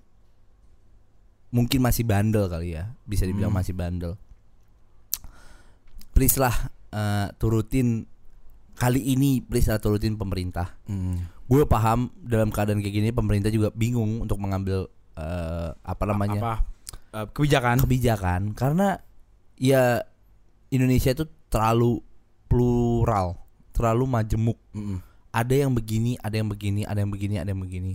mungkin 1.49 1.81
masih 1.81 2.03
bandel 2.05 2.51
kali 2.51 2.75
ya, 2.75 2.93
bisa 3.07 3.23
dibilang 3.25 3.55
Hmm. 3.55 3.61
masih 3.63 3.73
bandel. 3.73 4.19
Please 6.13 6.35
lah 6.37 6.53
eh, 6.91 7.31
turutin 7.39 8.05
kali 8.75 9.15
ini, 9.15 9.39
please 9.41 9.71
lah 9.71 9.79
turutin 9.79 10.19
pemerintah. 10.19 10.75
Hmm. 10.91 11.31
Gue 11.49 11.65
paham 11.65 12.11
dalam 12.21 12.51
keadaan 12.51 12.83
kayak 12.83 12.95
gini 12.95 13.09
pemerintah 13.15 13.49
juga 13.49 13.71
bingung 13.73 14.21
untuk 14.21 14.37
mengambil 14.43 14.91
eh, 15.17 15.71
apa 15.73 16.05
namanya 16.05 16.41
Apa? 16.43 16.55
Eh, 17.09 17.27
kebijakan. 17.33 17.77
kebijakan 17.81 18.41
karena 18.53 19.01
ya 19.57 20.05
Indonesia 20.69 21.17
itu 21.17 21.25
terlalu 21.49 22.05
plural, 22.49 23.41
terlalu 23.73 24.05
majemuk 24.05 24.59
Mm-mm. 24.77 25.01
Ada 25.33 25.55
yang 25.55 25.73
begini, 25.77 26.17
ada 26.21 26.37
yang 26.41 26.49
begini, 26.49 26.83
ada 26.89 26.99
yang 27.01 27.11
begini, 27.13 27.35
ada 27.37 27.51
yang 27.53 27.63
begini. 27.63 27.95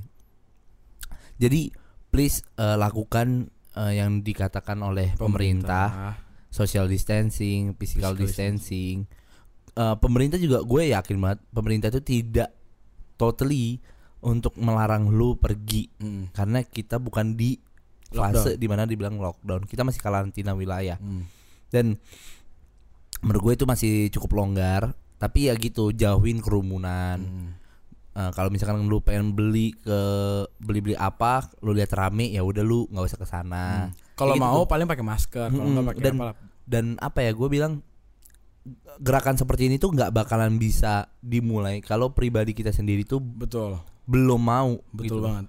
Jadi 1.41 1.73
please 2.13 2.45
eh, 2.61 2.77
lakukan 2.77 3.49
eh, 3.73 3.93
yang 3.97 4.21
dikatakan 4.21 4.77
oleh 4.85 5.17
pemerintah, 5.17 6.17
social 6.53 6.85
distancing, 6.85 7.73
physical 7.73 8.13
Physical 8.13 8.21
distancing. 8.21 9.09
Eh, 9.73 9.95
pemerintah 9.97 10.37
juga 10.37 10.61
gue 10.61 10.93
yakin 10.93 11.17
banget 11.17 11.39
pemerintah 11.49 11.89
itu 11.89 12.01
tidak 12.05 12.53
totally 13.17 13.81
untuk 14.23 14.55
melarang 14.55 15.09
lu 15.11 15.35
pergi 15.35 15.89
Mm. 15.99 16.31
karena 16.31 16.63
kita 16.63 16.95
bukan 17.01 17.35
di 17.35 17.59
fase 18.13 18.55
di 18.55 18.69
mana 18.69 18.85
dibilang 18.85 19.17
lockdown, 19.17 19.65
kita 19.65 19.81
masih 19.81 19.99
karantina 19.99 20.53
wilayah 20.53 20.95
Mm. 21.01 21.23
dan 21.73 21.85
menurut 23.25 23.41
gue 23.49 23.53
itu 23.57 23.65
masih 23.65 23.93
cukup 24.13 24.37
longgar 24.37 24.93
tapi 25.23 25.47
ya 25.47 25.55
gitu 25.55 25.89
jauhin 25.91 26.37
kerumunan 26.37 27.19
Mm. 27.19 27.49
Eh, 28.13 28.29
kalau 28.29 28.47
misalkan 28.47 28.83
lu 28.83 29.01
pengen 29.01 29.31
beli 29.31 29.73
ke 29.73 29.99
beli 30.59 30.83
beli 30.83 30.93
apa 30.93 31.49
lu 31.59 31.73
lihat 31.73 31.89
rame 31.91 32.29
ya 32.29 32.43
udah 32.43 32.61
lu 32.61 32.85
nggak 32.85 33.05
usah 33.05 33.17
ke 33.17 33.25
sana 33.25 33.89
Kalau 34.13 34.29
Kayak 34.29 34.37
gitu 34.37 34.45
mau 34.45 34.59
tuh. 34.59 34.69
paling 34.69 34.85
pakai 34.85 35.01
masker, 35.03 35.47
kalau 35.49 35.81
pakai 35.83 35.97
Dan- 35.99 36.19
apa 36.19 36.29
dan 36.63 36.85
apa 37.01 37.19
ya 37.19 37.31
gue 37.31 37.47
bilang 37.49 37.81
gerakan 38.97 39.35
seperti 39.35 39.65
ini 39.65 39.75
tuh 39.75 39.89
nggak 39.89 40.13
bakalan 40.13 40.55
bisa 40.55 41.09
dimulai 41.19 41.81
kalau 41.81 42.13
pribadi 42.13 42.53
kita 42.53 42.69
sendiri 42.69 43.03
tuh 43.03 43.17
Betul, 43.17 43.81
belum 44.05 44.39
mau 44.39 44.77
betul 44.89 45.17
gitu. 45.17 45.17
banget. 45.19 45.45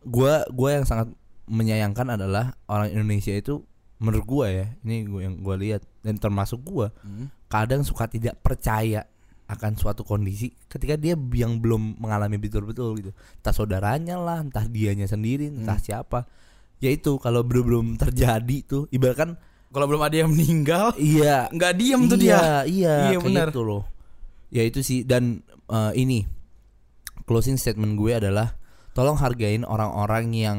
gue 0.00 0.34
gue 0.48 0.70
yang 0.70 0.86
sangat 0.86 1.10
menyayangkan 1.44 2.14
adalah 2.14 2.54
orang 2.64 2.88
Indonesia 2.88 3.34
itu 3.34 3.60
menurut 3.98 4.24
gue 4.24 4.46
ya 4.48 4.66
ini 4.80 5.04
gue 5.04 5.20
yang 5.20 5.36
gue 5.36 5.56
lihat 5.58 5.82
dan 6.00 6.16
termasuk 6.16 6.62
gue 6.62 6.86
Mm. 7.02 7.26
Kadang 7.50 7.82
suka 7.82 8.06
tidak 8.06 8.38
percaya 8.38 9.02
akan 9.44 9.74
suatu 9.74 10.00
kondisi 10.00 10.54
ketika 10.64 10.94
dia 10.94 11.18
yang 11.34 11.58
belum 11.58 11.98
mengalami 11.98 12.38
betul-betul 12.38 12.94
gitu 12.96 13.10
entah 13.10 13.50
saudaranya 13.50 14.14
lah 14.14 14.38
entah 14.38 14.62
dianya 14.64 15.04
sendiri 15.04 15.50
entah 15.50 15.74
Hmm. 15.74 15.84
siapa 15.84 16.18
ya 16.78 16.88
itu 16.88 17.18
kalau 17.18 17.42
belum 17.42 17.64
belum 17.66 17.86
terjadi 17.98 18.56
tuh 18.64 18.82
ibaratkan 18.88 19.34
Kalau 19.68 19.86
belum 19.86 20.02
ada 20.02 20.16
yang 20.16 20.30
meninggal, 20.30 20.90
iya 20.98 21.46
nggak 21.46 21.72
diem 21.74 22.02
tuh 22.04 22.18
iya 22.18 22.26
dia. 22.26 22.42
iya 22.66 22.94
Iya, 23.06 23.10
kayak 23.12 23.22
benar. 23.22 23.48
gitu 23.50 23.62
loh 23.62 23.82
ya 24.48 24.62
itu 24.62 24.80
sih 24.80 25.02
dan 25.02 25.42
eh, 25.66 25.92
ini 25.94 26.26
closing 27.22 27.54
statement 27.54 27.94
gue 27.94 28.10
adalah 28.12 28.54
tolong 28.92 29.14
hargain 29.14 29.62
orang-orang 29.62 30.30
yang 30.32 30.58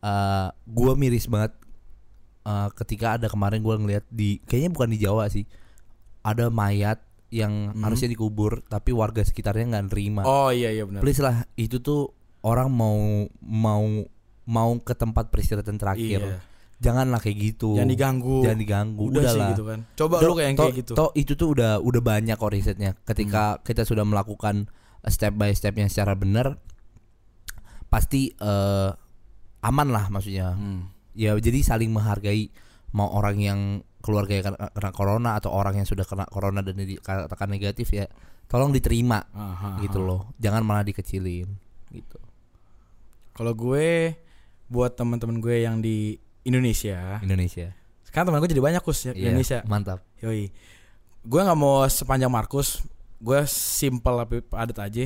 eh 0.00 0.48
gue 0.66 0.92
miris 0.94 1.24
banget 1.24 1.52
eh, 2.44 2.68
ketika 2.74 3.16
ada 3.16 3.28
kemarin 3.28 3.60
gue 3.60 3.76
ngeliat 3.76 4.04
di 4.08 4.40
kayaknya 4.44 4.70
bukan 4.72 4.88
di 4.88 4.98
Jawa 4.98 5.28
sih 5.28 5.44
ada 6.22 6.48
mayat 6.48 7.00
yang 7.30 7.70
Hmm. 7.70 7.82
harusnya 7.82 8.08
dikubur 8.08 8.60
tapi 8.64 8.90
warga 8.90 9.22
sekitarnya 9.22 9.70
nggak 9.70 9.86
nerima 9.88 10.22
Oh 10.22 10.50
iya 10.50 10.68
iya 10.68 10.82
benar. 10.82 11.00
please 11.00 11.18
lah 11.18 11.46
itu 11.54 11.78
tuh 11.78 12.10
orang 12.40 12.66
mau 12.68 12.98
mau 13.40 13.84
mau 14.44 14.70
ke 14.76 14.92
tempat 14.92 15.30
peristirahatan 15.30 15.76
terakhir 15.76 16.20
Iya. 16.20 16.36
janganlah 16.80 17.18
kayak 17.18 17.36
gitu 17.38 17.76
Jangan 17.76 17.86
diganggu. 17.88 18.36
jangan 18.42 18.58
diganggu 18.58 19.04
Udah 19.06 19.20
sih 19.22 19.26
udahlah 19.30 19.50
gitu 19.50 19.64
kan. 19.64 19.78
Coba 19.94 20.14
lu 20.18 20.32
kayak 20.34 20.52
kayak 20.54 20.74
gitu. 20.76 20.92
toh 20.92 21.10
itu 21.14 21.32
tuh 21.34 21.48
udah 21.52 21.78
udah 21.78 22.02
banyak 22.02 22.34
kok 22.34 22.50
risetnya. 22.50 22.96
Ketika 23.00 23.60
kita 23.60 23.84
sudah 23.84 24.02
melakukan 24.02 24.66
step 25.06 25.32
by 25.34 25.48
stepnya 25.50 25.86
secara 25.86 26.12
benar, 26.14 26.56
pasti 27.86 28.32
eh, 28.32 28.90
aman 29.60 29.88
lah 29.88 30.08
maksudnya. 30.08 30.54
Hmm. 30.54 30.88
Ya 31.12 31.36
jadi 31.36 31.60
saling 31.60 31.90
menghargai 31.90 32.48
mau 32.90 33.12
orang 33.12 33.36
yang 33.38 33.60
keluarga 34.00 34.32
yang 34.32 34.44
kena, 34.52 34.90
corona 34.90 35.36
atau 35.36 35.52
orang 35.52 35.76
yang 35.76 35.88
sudah 35.88 36.04
kena 36.04 36.24
corona 36.26 36.60
dan 36.60 36.76
dikatakan 36.76 37.48
negatif 37.48 37.92
ya, 37.92 38.08
tolong 38.44 38.72
diterima 38.72 39.20
Aha, 39.30 39.80
gitu 39.80 40.00
aha. 40.00 40.08
loh. 40.08 40.20
Jangan 40.36 40.62
malah 40.64 40.82
dikecilin 40.82 41.48
gitu. 41.90 42.18
Kalau 43.32 43.52
gue 43.52 44.14
buat 44.66 44.94
teman-teman 44.94 45.38
gue 45.38 45.56
yang 45.62 45.78
di 45.78 46.16
Indonesia, 46.42 47.20
Indonesia. 47.20 47.74
sekarang 48.04 48.32
teman 48.32 48.40
gue 48.40 48.50
jadi 48.50 48.64
banyak 48.64 48.82
kus 48.82 49.06
ya 49.06 49.12
Iya, 49.12 49.30
Indonesia. 49.30 49.58
mantap. 49.64 50.02
Yoi. 50.18 50.50
Gue 51.20 51.40
nggak 51.40 51.58
mau 51.58 51.84
sepanjang 51.84 52.32
Markus. 52.32 52.80
Gue 53.20 53.44
simple 53.46 54.16
tapi 54.16 54.40
padat 54.40 54.78
aja. 54.80 55.04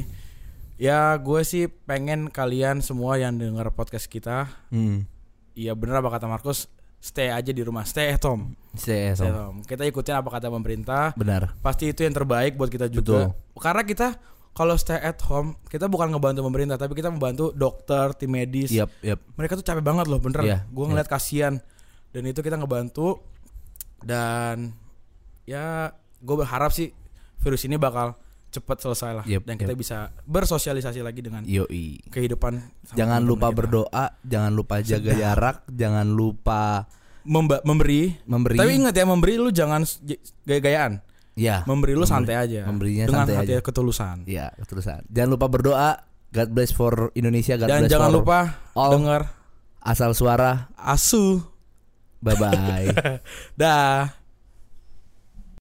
Ya 0.75 1.15
gue 1.15 1.41
sih 1.43 1.67
pengen 1.67 2.31
kalian 2.31 2.83
semua 2.83 3.15
yang 3.15 3.35
denger 3.35 3.71
podcast 3.71 4.07
kita. 4.07 4.47
Hmm. 4.71 5.07
Iya 5.55 5.75
bener 5.75 5.99
apa 5.99 6.11
kata 6.11 6.27
Markus. 6.27 6.67
Stay 7.05 7.29
aja 7.29 7.53
di 7.53 7.61
rumah. 7.61 7.85
Stay 7.85 8.17
at 8.17 8.25
home. 8.25 8.57
Stay 8.73 9.13
at 9.13 9.21
Stay 9.21 9.29
home. 9.29 9.37
at 9.37 9.41
home. 9.45 9.59
Kita 9.61 9.85
ikutin 9.85 10.17
apa 10.17 10.29
kata 10.33 10.49
pemerintah. 10.49 11.13
Benar. 11.13 11.53
Pasti 11.61 11.93
itu 11.93 12.01
yang 12.01 12.17
terbaik 12.17 12.57
buat 12.57 12.73
kita 12.73 12.89
juga. 12.89 13.37
Karena 13.61 13.85
kita 13.85 14.17
kalau 14.57 14.73
stay 14.81 14.97
at 14.97 15.21
home, 15.29 15.53
kita 15.69 15.85
bukan 15.85 16.09
ngebantu 16.15 16.41
pemerintah, 16.47 16.81
tapi 16.81 16.97
kita 16.97 17.13
membantu 17.13 17.53
dokter, 17.53 18.17
tim 18.17 18.33
medis. 18.33 18.73
Yap, 18.73 18.89
yap. 19.05 19.21
Mereka 19.37 19.61
tuh 19.61 19.67
capek 19.67 19.85
banget 19.85 20.09
loh, 20.09 20.17
bener. 20.17 20.41
Iya, 20.47 20.59
Gue 20.73 20.89
ngeliat 20.89 21.05
kasihan. 21.05 21.61
Dan 22.15 22.25
itu 22.25 22.41
kita 22.41 22.57
ngebantu. 22.57 23.21
Dan 24.01 24.73
ya 25.45 25.93
gue 26.25 26.37
berharap 26.41 26.73
sih 26.73 26.89
virus 27.45 27.69
ini 27.69 27.77
bakal 27.77 28.17
cepet 28.55 28.77
selesai 28.79 29.11
lah. 29.13 29.25
Yep, 29.27 29.43
dan 29.43 29.55
kita 29.59 29.75
yep. 29.75 29.81
bisa 29.81 29.99
bersosialisasi 30.23 31.03
lagi 31.03 31.21
dengan 31.21 31.43
Yoi. 31.43 31.99
kehidupan. 32.07 32.63
Jangan 32.95 33.21
lupa 33.21 33.51
kita. 33.51 33.59
berdoa, 33.59 34.05
jangan 34.23 34.53
lupa 34.53 34.79
jaga 34.79 35.11
Sedap. 35.11 35.19
jarak, 35.19 35.57
jangan 35.67 36.07
lupa 36.07 36.87
Memba- 37.25 37.65
memberi. 37.65 38.15
memberi. 38.25 38.57
Tapi 38.57 38.73
ingat 38.77 38.95
ya 38.95 39.05
memberi 39.05 39.35
lu 39.35 39.51
jangan 39.51 39.83
gaya-gayaan. 40.45 41.03
ya, 41.35 41.67
Memberi 41.67 41.93
lu 41.93 42.03
Memberi- 42.03 42.15
santai 42.15 42.37
aja. 42.39 42.63
memberinya 42.63 43.05
dengan 43.05 43.27
santai 43.27 43.37
hati 43.37 43.53
aja. 43.53 43.61
ketulusan. 43.61 44.17
ya, 44.25 44.47
keterusan. 44.55 45.03
Jangan 45.11 45.31
lupa 45.31 45.47
berdoa. 45.49 45.91
God 46.31 46.51
bless 46.51 46.71
for 46.71 47.11
Indonesia, 47.13 47.55
God 47.55 47.67
Dan 47.67 47.87
bless 47.87 47.91
jangan 47.91 48.11
for 48.11 48.19
lupa 48.23 48.39
all. 48.73 48.91
denger 48.93 49.23
asal 49.81 50.11
suara. 50.13 50.71
asu. 50.75 51.43
Bye 52.19 52.35
bye. 52.35 52.87
Dah. 53.61 54.24